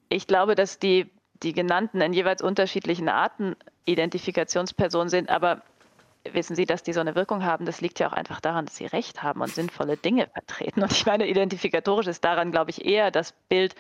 ich 0.10 0.28
glaube, 0.28 0.56
dass 0.56 0.80
die, 0.80 1.10
die 1.44 1.54
genannten 1.54 2.02
in 2.02 2.12
jeweils 2.14 2.42
unterschiedlichen 2.42 3.08
Arten 3.08 3.56
Identifikationspersonen 3.86 5.10
sind, 5.10 5.30
aber 5.30 5.62
wissen 6.32 6.56
Sie, 6.56 6.66
dass 6.66 6.84
die 6.84 6.94
so 6.94 7.02
eine 7.02 7.16
Wirkung 7.16 7.44
haben, 7.44 7.66
das 7.66 7.82
liegt 7.82 8.00
ja 8.00 8.08
auch 8.08 8.14
einfach 8.14 8.40
daran, 8.40 8.66
dass 8.66 8.78
sie 8.78 8.86
Recht 8.86 9.24
haben 9.24 9.42
und 9.42 9.50
sinnvolle 9.54 9.98
Dinge 9.98 10.28
vertreten. 10.28 10.82
Und 10.82 10.92
ich 10.92 11.06
meine, 11.06 11.28
identifikatorisch 11.28 12.08
ist 12.08 12.24
daran, 12.24 12.52
glaube 12.52 12.72
ich, 12.72 12.86
eher 12.86 13.12
das 13.12 13.34
Bild, 13.50 13.76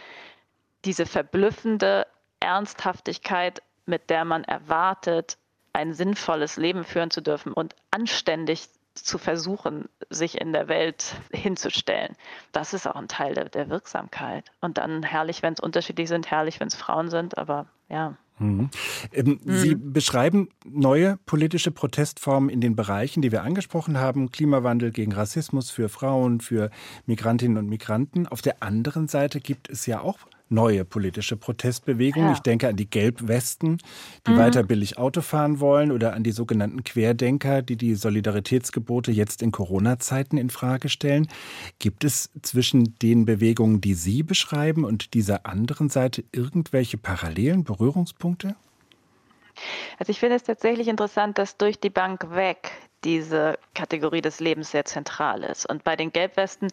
diese 0.86 1.06
verblüffende 1.06 2.06
Ernsthaftigkeit, 2.39 3.62
mit 3.86 4.10
der 4.10 4.25
man 4.25 4.43
erwartet, 4.43 5.38
ein 5.71 5.93
sinnvolles 5.93 6.58
Leben 6.58 6.84
führen 6.84 7.10
zu 7.10 7.21
dürfen 7.21 7.53
und 7.53 7.75
anständig 7.91 8.69
zu 8.95 9.17
versuchen, 9.17 9.89
sich 10.10 10.39
in 10.39 10.53
der 10.53 10.67
Welt 10.67 11.15
hinzustellen. 11.32 12.15
Das 12.51 12.73
ist 12.73 12.88
auch 12.88 12.95
ein 12.95 13.08
Teil 13.08 13.34
der, 13.34 13.49
der 13.49 13.69
Wirksamkeit. 13.69 14.45
Und 14.62 14.77
dann 14.77 15.03
herrlich, 15.03 15.41
wenn 15.41 15.53
es 15.53 15.60
unterschiedlich 15.60 16.10
sind, 16.10 16.29
herrlich, 16.29 16.60
wenn 16.60 16.67
es 16.67 16.75
Frauen 16.75 17.10
sind, 17.10 17.38
aber 17.38 17.67
ja. 17.89 18.15
Mhm. 18.39 18.69
Ähm, 19.12 19.39
mhm. 19.43 19.58
Sie 19.58 19.75
beschreiben 19.75 20.49
neue 20.65 21.17
politische 21.25 21.71
Protestformen 21.71 22.49
in 22.49 22.62
den 22.62 22.75
Bereichen, 22.75 23.21
die 23.21 23.32
wir 23.32 23.43
angesprochen 23.43 23.99
haben. 23.99 24.32
Klimawandel 24.32 24.91
gegen 24.91 25.13
Rassismus 25.13 25.69
für 25.69 25.89
Frauen, 25.89 26.41
für 26.41 26.69
Migrantinnen 27.06 27.58
und 27.58 27.69
Migranten. 27.69 28.27
Auf 28.27 28.41
der 28.41 28.63
anderen 28.63 29.08
Seite 29.08 29.39
gibt 29.39 29.69
es 29.69 29.86
ja 29.86 30.01
auch 30.01 30.17
neue 30.54 30.86
politische 30.86 31.36
Protestbewegungen. 31.38 32.30
Ja. 32.30 32.34
Ich 32.34 32.42
denke 32.42 32.68
an 32.68 32.76
die 32.76 32.89
Gelbwesten, 32.89 33.80
die 34.28 34.32
mhm. 34.32 34.38
weiter 34.38 34.63
billig 34.63 34.98
Auto 34.98 35.22
fahren 35.22 35.60
wollen 35.60 35.92
oder 35.92 36.13
an 36.13 36.24
die 36.24 36.32
sogenannten 36.32 36.84
Querdenker, 36.84 37.62
die 37.62 37.76
die 37.76 37.96
Solidaritätsgebote 37.96 39.12
jetzt 39.12 39.42
in 39.42 39.52
Corona-Zeiten 39.52 40.38
in 40.38 40.50
Frage 40.50 40.89
stellen. 40.89 41.28
Gibt 41.80 42.04
es 42.04 42.30
zwischen 42.42 42.96
den 43.00 43.26
Bewegungen, 43.26 43.82
die 43.82 43.94
Sie 43.94 44.24
beschreiben 44.24 44.86
und 44.86 45.13
dieser 45.13 45.46
anderen 45.46 45.89
Seite 45.89 46.24
irgendwelche 46.32 46.98
parallelen 46.98 47.63
Berührungspunkte? 47.63 48.56
Also 50.00 50.12
ich 50.12 50.20
finde 50.20 50.36
es 50.36 50.44
tatsächlich 50.44 50.88
interessant, 50.88 51.38
dass 51.38 51.58
durch 51.58 51.80
die 51.80 51.89
Bank 51.89 52.32
weg 52.32 52.72
diese 53.04 53.60
Kategorie 53.74 54.22
des 54.22 54.39
Lebens 54.39 54.72
sehr 54.72 54.86
zentral 54.86 55.44
ist. 55.44 55.70
Und 55.70 55.84
bei 55.84 55.96
den 55.96 56.12
Gelbwesten 56.12 56.70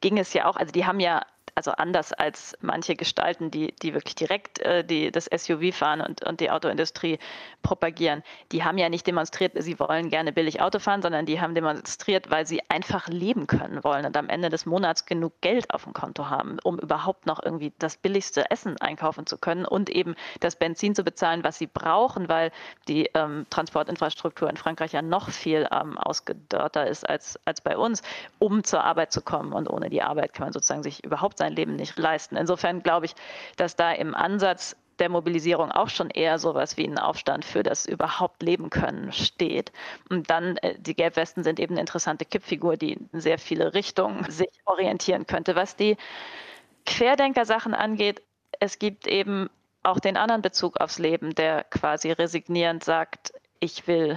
ging 0.00 0.18
es 0.18 0.32
ja 0.32 0.46
auch, 0.46 0.56
also 0.56 0.72
die 0.72 0.86
haben 0.86 1.00
ja 1.00 1.22
also 1.58 1.72
anders 1.72 2.12
als 2.12 2.56
manche 2.60 2.94
Gestalten, 2.94 3.50
die, 3.50 3.74
die 3.82 3.92
wirklich 3.92 4.14
direkt 4.14 4.60
äh, 4.60 4.84
die, 4.84 5.10
das 5.10 5.24
SUV 5.24 5.74
fahren 5.74 6.00
und, 6.00 6.24
und 6.24 6.38
die 6.38 6.52
Autoindustrie 6.52 7.18
propagieren. 7.64 8.22
Die 8.52 8.62
haben 8.62 8.78
ja 8.78 8.88
nicht 8.88 9.08
demonstriert, 9.08 9.54
sie 9.56 9.76
wollen 9.80 10.08
gerne 10.08 10.32
billig 10.32 10.60
Auto 10.60 10.78
fahren, 10.78 11.02
sondern 11.02 11.26
die 11.26 11.40
haben 11.40 11.56
demonstriert, 11.56 12.30
weil 12.30 12.46
sie 12.46 12.60
einfach 12.68 13.08
leben 13.08 13.48
können 13.48 13.82
wollen 13.82 14.06
und 14.06 14.16
am 14.16 14.28
Ende 14.28 14.50
des 14.50 14.66
Monats 14.66 15.04
genug 15.04 15.32
Geld 15.40 15.74
auf 15.74 15.82
dem 15.82 15.94
Konto 15.94 16.30
haben, 16.30 16.58
um 16.62 16.78
überhaupt 16.78 17.26
noch 17.26 17.42
irgendwie 17.42 17.72
das 17.80 17.96
billigste 17.96 18.48
Essen 18.52 18.80
einkaufen 18.80 19.26
zu 19.26 19.36
können 19.36 19.64
und 19.64 19.90
eben 19.90 20.14
das 20.38 20.54
Benzin 20.54 20.94
zu 20.94 21.02
bezahlen, 21.02 21.42
was 21.42 21.58
sie 21.58 21.66
brauchen, 21.66 22.28
weil 22.28 22.52
die 22.86 23.10
ähm, 23.14 23.46
Transportinfrastruktur 23.50 24.48
in 24.48 24.56
Frankreich 24.56 24.92
ja 24.92 25.02
noch 25.02 25.30
viel 25.30 25.66
ähm, 25.72 25.98
ausgedörrter 25.98 26.86
ist 26.86 27.08
als, 27.08 27.36
als 27.46 27.60
bei 27.60 27.76
uns, 27.76 28.02
um 28.38 28.62
zur 28.62 28.84
Arbeit 28.84 29.10
zu 29.12 29.22
kommen. 29.22 29.52
Und 29.52 29.68
ohne 29.68 29.90
die 29.90 30.02
Arbeit 30.02 30.34
kann 30.34 30.46
man 30.46 30.52
sozusagen 30.52 30.84
sich 30.84 31.02
überhaupt 31.02 31.36
sein 31.38 31.47
sein 31.48 31.56
Leben 31.56 31.76
nicht 31.76 31.98
leisten. 31.98 32.36
Insofern 32.36 32.82
glaube 32.82 33.06
ich, 33.06 33.14
dass 33.56 33.76
da 33.76 33.92
im 33.92 34.14
Ansatz 34.14 34.76
der 34.98 35.08
Mobilisierung 35.08 35.70
auch 35.70 35.88
schon 35.88 36.10
eher 36.10 36.38
sowas 36.38 36.76
wie 36.76 36.86
ein 36.86 36.98
Aufstand 36.98 37.44
für 37.44 37.62
das 37.62 37.86
überhaupt 37.86 38.42
leben 38.42 38.68
können 38.68 39.12
steht. 39.12 39.72
Und 40.10 40.28
dann 40.30 40.56
äh, 40.58 40.74
die 40.78 40.94
Gelbwesten 40.94 41.44
sind 41.44 41.60
eben 41.60 41.74
eine 41.74 41.80
interessante 41.80 42.24
Kippfigur, 42.24 42.76
die 42.76 42.94
in 42.94 43.20
sehr 43.20 43.38
viele 43.38 43.74
Richtungen 43.74 44.28
sich 44.30 44.50
orientieren 44.64 45.26
könnte. 45.26 45.54
Was 45.54 45.76
die 45.76 45.96
Querdenker-Sachen 46.86 47.74
angeht, 47.74 48.22
es 48.60 48.78
gibt 48.78 49.06
eben 49.06 49.50
auch 49.82 50.00
den 50.00 50.16
anderen 50.16 50.42
Bezug 50.42 50.80
aufs 50.80 50.98
Leben, 50.98 51.34
der 51.34 51.64
quasi 51.64 52.10
resignierend 52.10 52.82
sagt, 52.82 53.32
ich 53.60 53.88
will 53.88 54.16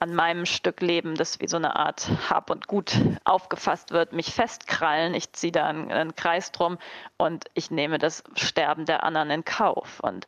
an 0.00 0.14
meinem 0.14 0.44
Stück 0.44 0.82
Leben, 0.82 1.14
das 1.14 1.40
wie 1.40 1.48
so 1.48 1.56
eine 1.56 1.76
Art 1.76 2.10
Hab 2.28 2.50
und 2.50 2.66
Gut 2.66 2.94
aufgefasst 3.24 3.90
wird, 3.90 4.12
mich 4.12 4.34
festkrallen. 4.34 5.14
Ich 5.14 5.32
ziehe 5.32 5.52
da 5.52 5.66
einen, 5.66 5.90
einen, 5.90 6.14
Kreis 6.14 6.52
drum 6.52 6.76
und 7.16 7.46
ich 7.54 7.70
nehme 7.70 7.98
das 7.98 8.22
Sterben 8.34 8.84
der 8.84 9.02
anderen 9.02 9.30
in 9.30 9.44
Kauf. 9.44 10.00
Und 10.00 10.26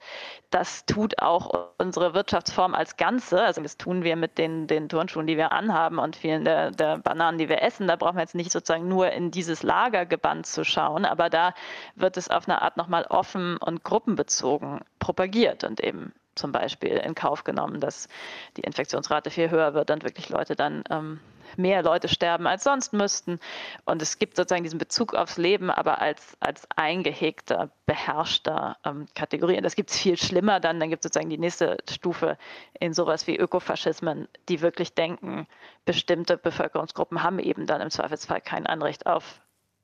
das 0.50 0.86
tut 0.86 1.20
auch 1.20 1.72
unsere 1.78 2.14
Wirtschaftsform 2.14 2.74
als 2.74 2.96
Ganze. 2.96 3.42
Also 3.42 3.60
das 3.60 3.76
tun 3.76 4.02
wir 4.02 4.16
mit 4.16 4.38
den, 4.38 4.66
den 4.66 4.88
Turnschuhen, 4.88 5.26
die 5.26 5.36
wir 5.36 5.52
anhaben 5.52 5.98
und 5.98 6.16
vielen 6.16 6.44
der, 6.44 6.70
der 6.70 6.98
Bananen, 6.98 7.38
die 7.38 7.50
wir 7.50 7.60
essen. 7.60 7.86
Da 7.86 7.96
brauchen 7.96 8.16
wir 8.16 8.22
jetzt 8.22 8.34
nicht 8.34 8.50
sozusagen 8.50 8.88
nur 8.88 9.12
in 9.12 9.30
dieses 9.30 9.62
Lager 9.62 10.06
gebannt 10.06 10.46
zu 10.46 10.64
schauen, 10.64 11.04
aber 11.04 11.28
da 11.28 11.52
wird 11.96 12.16
es 12.16 12.30
auf 12.30 12.48
eine 12.48 12.62
Art 12.62 12.78
nochmal 12.78 13.04
offen 13.10 13.58
und 13.58 13.84
gruppenbezogen 13.84 14.80
propagiert 14.98 15.64
und 15.64 15.80
eben 15.80 16.14
zum 16.34 16.52
Beispiel 16.52 16.96
in 16.96 17.14
Kauf 17.14 17.44
genommen, 17.44 17.80
dass 17.80 18.08
die 18.56 18.62
Infektionsrate 18.62 19.30
viel 19.30 19.50
höher 19.50 19.74
wird 19.74 19.90
und 19.90 20.04
wirklich 20.04 20.28
Leute 20.28 20.56
dann 20.56 20.84
ähm, 20.90 21.20
mehr 21.56 21.82
Leute 21.82 22.08
sterben 22.08 22.46
als 22.46 22.64
sonst 22.64 22.92
müssten. 22.92 23.38
Und 23.84 24.02
es 24.02 24.18
gibt 24.18 24.36
sozusagen 24.36 24.64
diesen 24.64 24.78
Bezug 24.78 25.14
aufs 25.14 25.36
Leben, 25.38 25.70
aber 25.70 26.00
als, 26.00 26.36
als 26.40 26.66
eingehegter, 26.76 27.70
beherrschter 27.86 28.76
ähm, 28.84 29.06
Kategorie. 29.14 29.56
Und 29.56 29.62
das 29.62 29.76
gibt 29.76 29.90
es 29.90 29.98
viel 29.98 30.16
schlimmer 30.16 30.60
dann. 30.60 30.80
Dann 30.80 30.90
gibt 30.90 31.04
es 31.04 31.08
sozusagen 31.08 31.30
die 31.30 31.38
nächste 31.38 31.78
Stufe 31.88 32.38
in 32.78 32.92
sowas 32.92 33.26
wie 33.26 33.36
Ökofaschismen, 33.36 34.28
die 34.48 34.60
wirklich 34.60 34.94
denken, 34.94 35.46
bestimmte 35.84 36.36
Bevölkerungsgruppen 36.36 37.22
haben 37.22 37.38
eben 37.38 37.66
dann 37.66 37.80
im 37.80 37.90
Zweifelsfall 37.90 38.40
kein 38.40 38.66
Anrecht 38.66 39.06
auf 39.06 39.40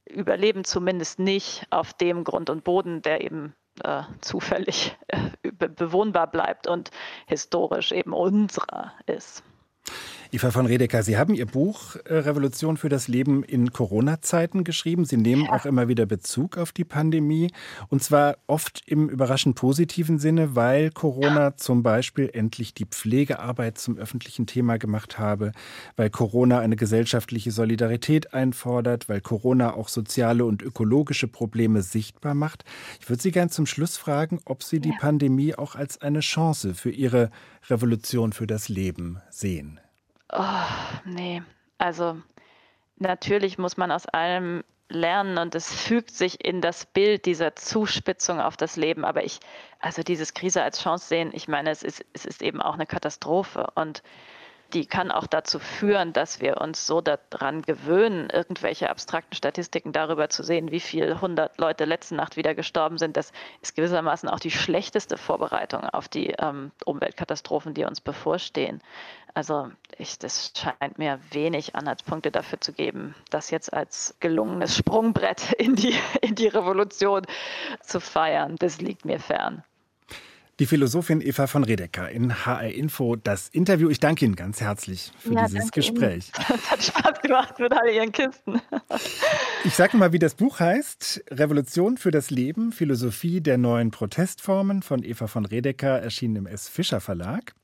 Überleben, 0.06 0.64
zumindest 0.64 1.20
nicht 1.20 1.66
auf 1.70 1.92
dem 1.92 2.24
Grund 2.24 2.50
und 2.50 2.64
Boden, 2.64 3.00
der 3.02 3.20
eben 3.20 3.54
äh, 3.84 4.02
zufällig 4.20 4.96
äh, 5.08 5.30
bewohnbar 5.52 6.30
bleibt 6.30 6.66
und 6.66 6.90
historisch 7.26 7.92
eben 7.92 8.12
unserer 8.12 8.92
ist. 9.06 9.42
Eva 10.32 10.52
von 10.52 10.66
Redeker, 10.66 11.02
Sie 11.02 11.18
haben 11.18 11.34
Ihr 11.34 11.46
Buch 11.46 11.96
äh, 12.04 12.14
Revolution 12.14 12.76
für 12.76 12.88
das 12.88 13.08
Leben 13.08 13.42
in 13.42 13.72
Corona-Zeiten 13.72 14.62
geschrieben. 14.62 15.04
Sie 15.04 15.16
nehmen 15.16 15.46
ja. 15.46 15.52
auch 15.52 15.66
immer 15.66 15.88
wieder 15.88 16.06
Bezug 16.06 16.56
auf 16.56 16.70
die 16.70 16.84
Pandemie 16.84 17.50
und 17.88 18.04
zwar 18.04 18.36
oft 18.46 18.80
im 18.86 19.08
überraschend 19.08 19.56
positiven 19.56 20.20
Sinne, 20.20 20.54
weil 20.54 20.92
Corona 20.92 21.40
ja. 21.40 21.56
zum 21.56 21.82
Beispiel 21.82 22.30
endlich 22.32 22.74
die 22.74 22.84
Pflegearbeit 22.84 23.78
zum 23.78 23.98
öffentlichen 23.98 24.46
Thema 24.46 24.78
gemacht 24.78 25.18
habe, 25.18 25.50
weil 25.96 26.10
Corona 26.10 26.60
eine 26.60 26.76
gesellschaftliche 26.76 27.50
Solidarität 27.50 28.32
einfordert, 28.32 29.08
weil 29.08 29.20
Corona 29.20 29.74
auch 29.74 29.88
soziale 29.88 30.44
und 30.44 30.62
ökologische 30.62 31.26
Probleme 31.26 31.82
sichtbar 31.82 32.34
macht. 32.34 32.64
Ich 33.00 33.10
würde 33.10 33.20
Sie 33.20 33.32
gern 33.32 33.50
zum 33.50 33.66
Schluss 33.66 33.96
fragen, 33.96 34.38
ob 34.44 34.62
Sie 34.62 34.78
die 34.78 34.90
ja. 34.90 34.98
Pandemie 35.00 35.56
auch 35.56 35.74
als 35.74 36.00
eine 36.00 36.20
Chance 36.20 36.74
für 36.74 36.90
Ihre 36.90 37.30
Revolution 37.68 38.32
für 38.32 38.46
das 38.46 38.68
Leben 38.68 39.20
sehen. 39.30 39.80
Oh, 40.32 40.64
nee. 41.04 41.42
Also 41.78 42.20
natürlich 42.96 43.58
muss 43.58 43.76
man 43.76 43.90
aus 43.90 44.06
allem 44.06 44.64
lernen 44.88 45.38
und 45.38 45.54
es 45.54 45.72
fügt 45.72 46.10
sich 46.10 46.44
in 46.44 46.60
das 46.60 46.84
Bild 46.86 47.24
dieser 47.26 47.54
Zuspitzung 47.56 48.40
auf 48.40 48.56
das 48.56 48.76
Leben. 48.76 49.04
Aber 49.04 49.24
ich, 49.24 49.40
also 49.78 50.02
dieses 50.02 50.34
Krise 50.34 50.62
als 50.62 50.82
Chance 50.82 51.06
sehen, 51.06 51.30
ich 51.32 51.48
meine, 51.48 51.70
es 51.70 51.82
ist, 51.82 52.04
es 52.12 52.24
ist 52.24 52.42
eben 52.42 52.60
auch 52.60 52.74
eine 52.74 52.86
Katastrophe 52.86 53.68
und 53.74 54.02
die 54.74 54.86
kann 54.86 55.10
auch 55.10 55.26
dazu 55.26 55.58
führen, 55.58 56.12
dass 56.12 56.40
wir 56.40 56.60
uns 56.60 56.86
so 56.86 57.00
daran 57.00 57.62
gewöhnen, 57.62 58.30
irgendwelche 58.30 58.90
abstrakten 58.90 59.34
Statistiken 59.34 59.92
darüber 59.92 60.28
zu 60.28 60.42
sehen, 60.42 60.70
wie 60.70 60.80
viele 60.80 61.20
hundert 61.20 61.58
Leute 61.58 61.84
letzte 61.84 62.14
Nacht 62.14 62.36
wieder 62.36 62.54
gestorben 62.54 62.98
sind. 62.98 63.16
Das 63.16 63.32
ist 63.62 63.76
gewissermaßen 63.76 64.28
auch 64.28 64.40
die 64.40 64.50
schlechteste 64.50 65.16
Vorbereitung 65.16 65.84
auf 65.84 66.08
die 66.08 66.34
ähm, 66.38 66.70
Umweltkatastrophen, 66.84 67.74
die 67.74 67.84
uns 67.84 68.00
bevorstehen. 68.00 68.80
Also 69.34 69.70
ich, 69.96 70.18
das 70.18 70.52
scheint 70.56 70.98
mir 70.98 71.20
wenig 71.30 71.76
Anhaltspunkte 71.76 72.30
dafür 72.30 72.60
zu 72.60 72.72
geben, 72.72 73.14
das 73.30 73.50
jetzt 73.50 73.72
als 73.72 74.16
gelungenes 74.20 74.76
Sprungbrett 74.76 75.52
in 75.58 75.74
die, 75.74 75.94
in 76.20 76.34
die 76.34 76.48
Revolution 76.48 77.22
zu 77.82 78.00
feiern. 78.00 78.56
Das 78.58 78.80
liegt 78.80 79.04
mir 79.04 79.20
fern. 79.20 79.62
Die 80.60 80.66
Philosophin 80.66 81.22
Eva 81.22 81.46
von 81.46 81.64
Redeker 81.64 82.10
in 82.10 82.44
HR 82.44 82.68
Info. 82.74 83.16
Das 83.16 83.48
Interview. 83.48 83.88
Ich 83.88 83.98
danke 83.98 84.26
Ihnen 84.26 84.36
ganz 84.36 84.60
herzlich 84.60 85.10
für 85.18 85.32
ja, 85.32 85.46
dieses 85.46 85.72
Gespräch. 85.72 86.30
Es 86.38 86.70
hat 86.70 86.82
Spaß 86.82 87.22
gemacht 87.22 87.58
mit 87.58 87.72
all 87.72 87.88
Ihren 87.88 88.12
Kisten. 88.12 88.60
Ich 89.64 89.74
sage 89.74 89.96
mal, 89.96 90.12
wie 90.12 90.18
das 90.18 90.34
Buch 90.34 90.60
heißt. 90.60 91.24
Revolution 91.30 91.96
für 91.96 92.10
das 92.10 92.30
Leben. 92.30 92.72
Philosophie 92.72 93.40
der 93.40 93.56
neuen 93.56 93.90
Protestformen 93.90 94.82
von 94.82 95.02
Eva 95.02 95.28
von 95.28 95.46
Redeker, 95.46 95.98
erschienen 95.98 96.36
im 96.36 96.46
S. 96.46 96.68
Fischer 96.68 97.00
Verlag. 97.00 97.54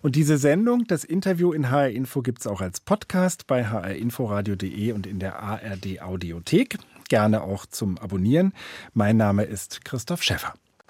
Und 0.00 0.16
diese 0.16 0.38
Sendung, 0.38 0.86
das 0.86 1.04
Interview 1.04 1.52
in 1.52 1.70
HR 1.70 1.90
Info 1.90 2.22
gibt 2.22 2.40
es 2.40 2.46
auch 2.46 2.62
als 2.62 2.80
Podcast 2.80 3.46
bei 3.46 3.64
hrinforadio.de 3.66 4.92
und 4.92 5.06
in 5.06 5.18
der 5.18 5.40
ARD 5.40 6.00
Audiothek. 6.00 6.78
Gerne 7.10 7.42
auch 7.42 7.66
zum 7.66 7.98
Abonnieren. 7.98 8.54
Mein 8.94 9.18
Name 9.18 9.44
ist 9.44 9.84
Christoph 9.84 10.22
Schäffer. 10.22 10.54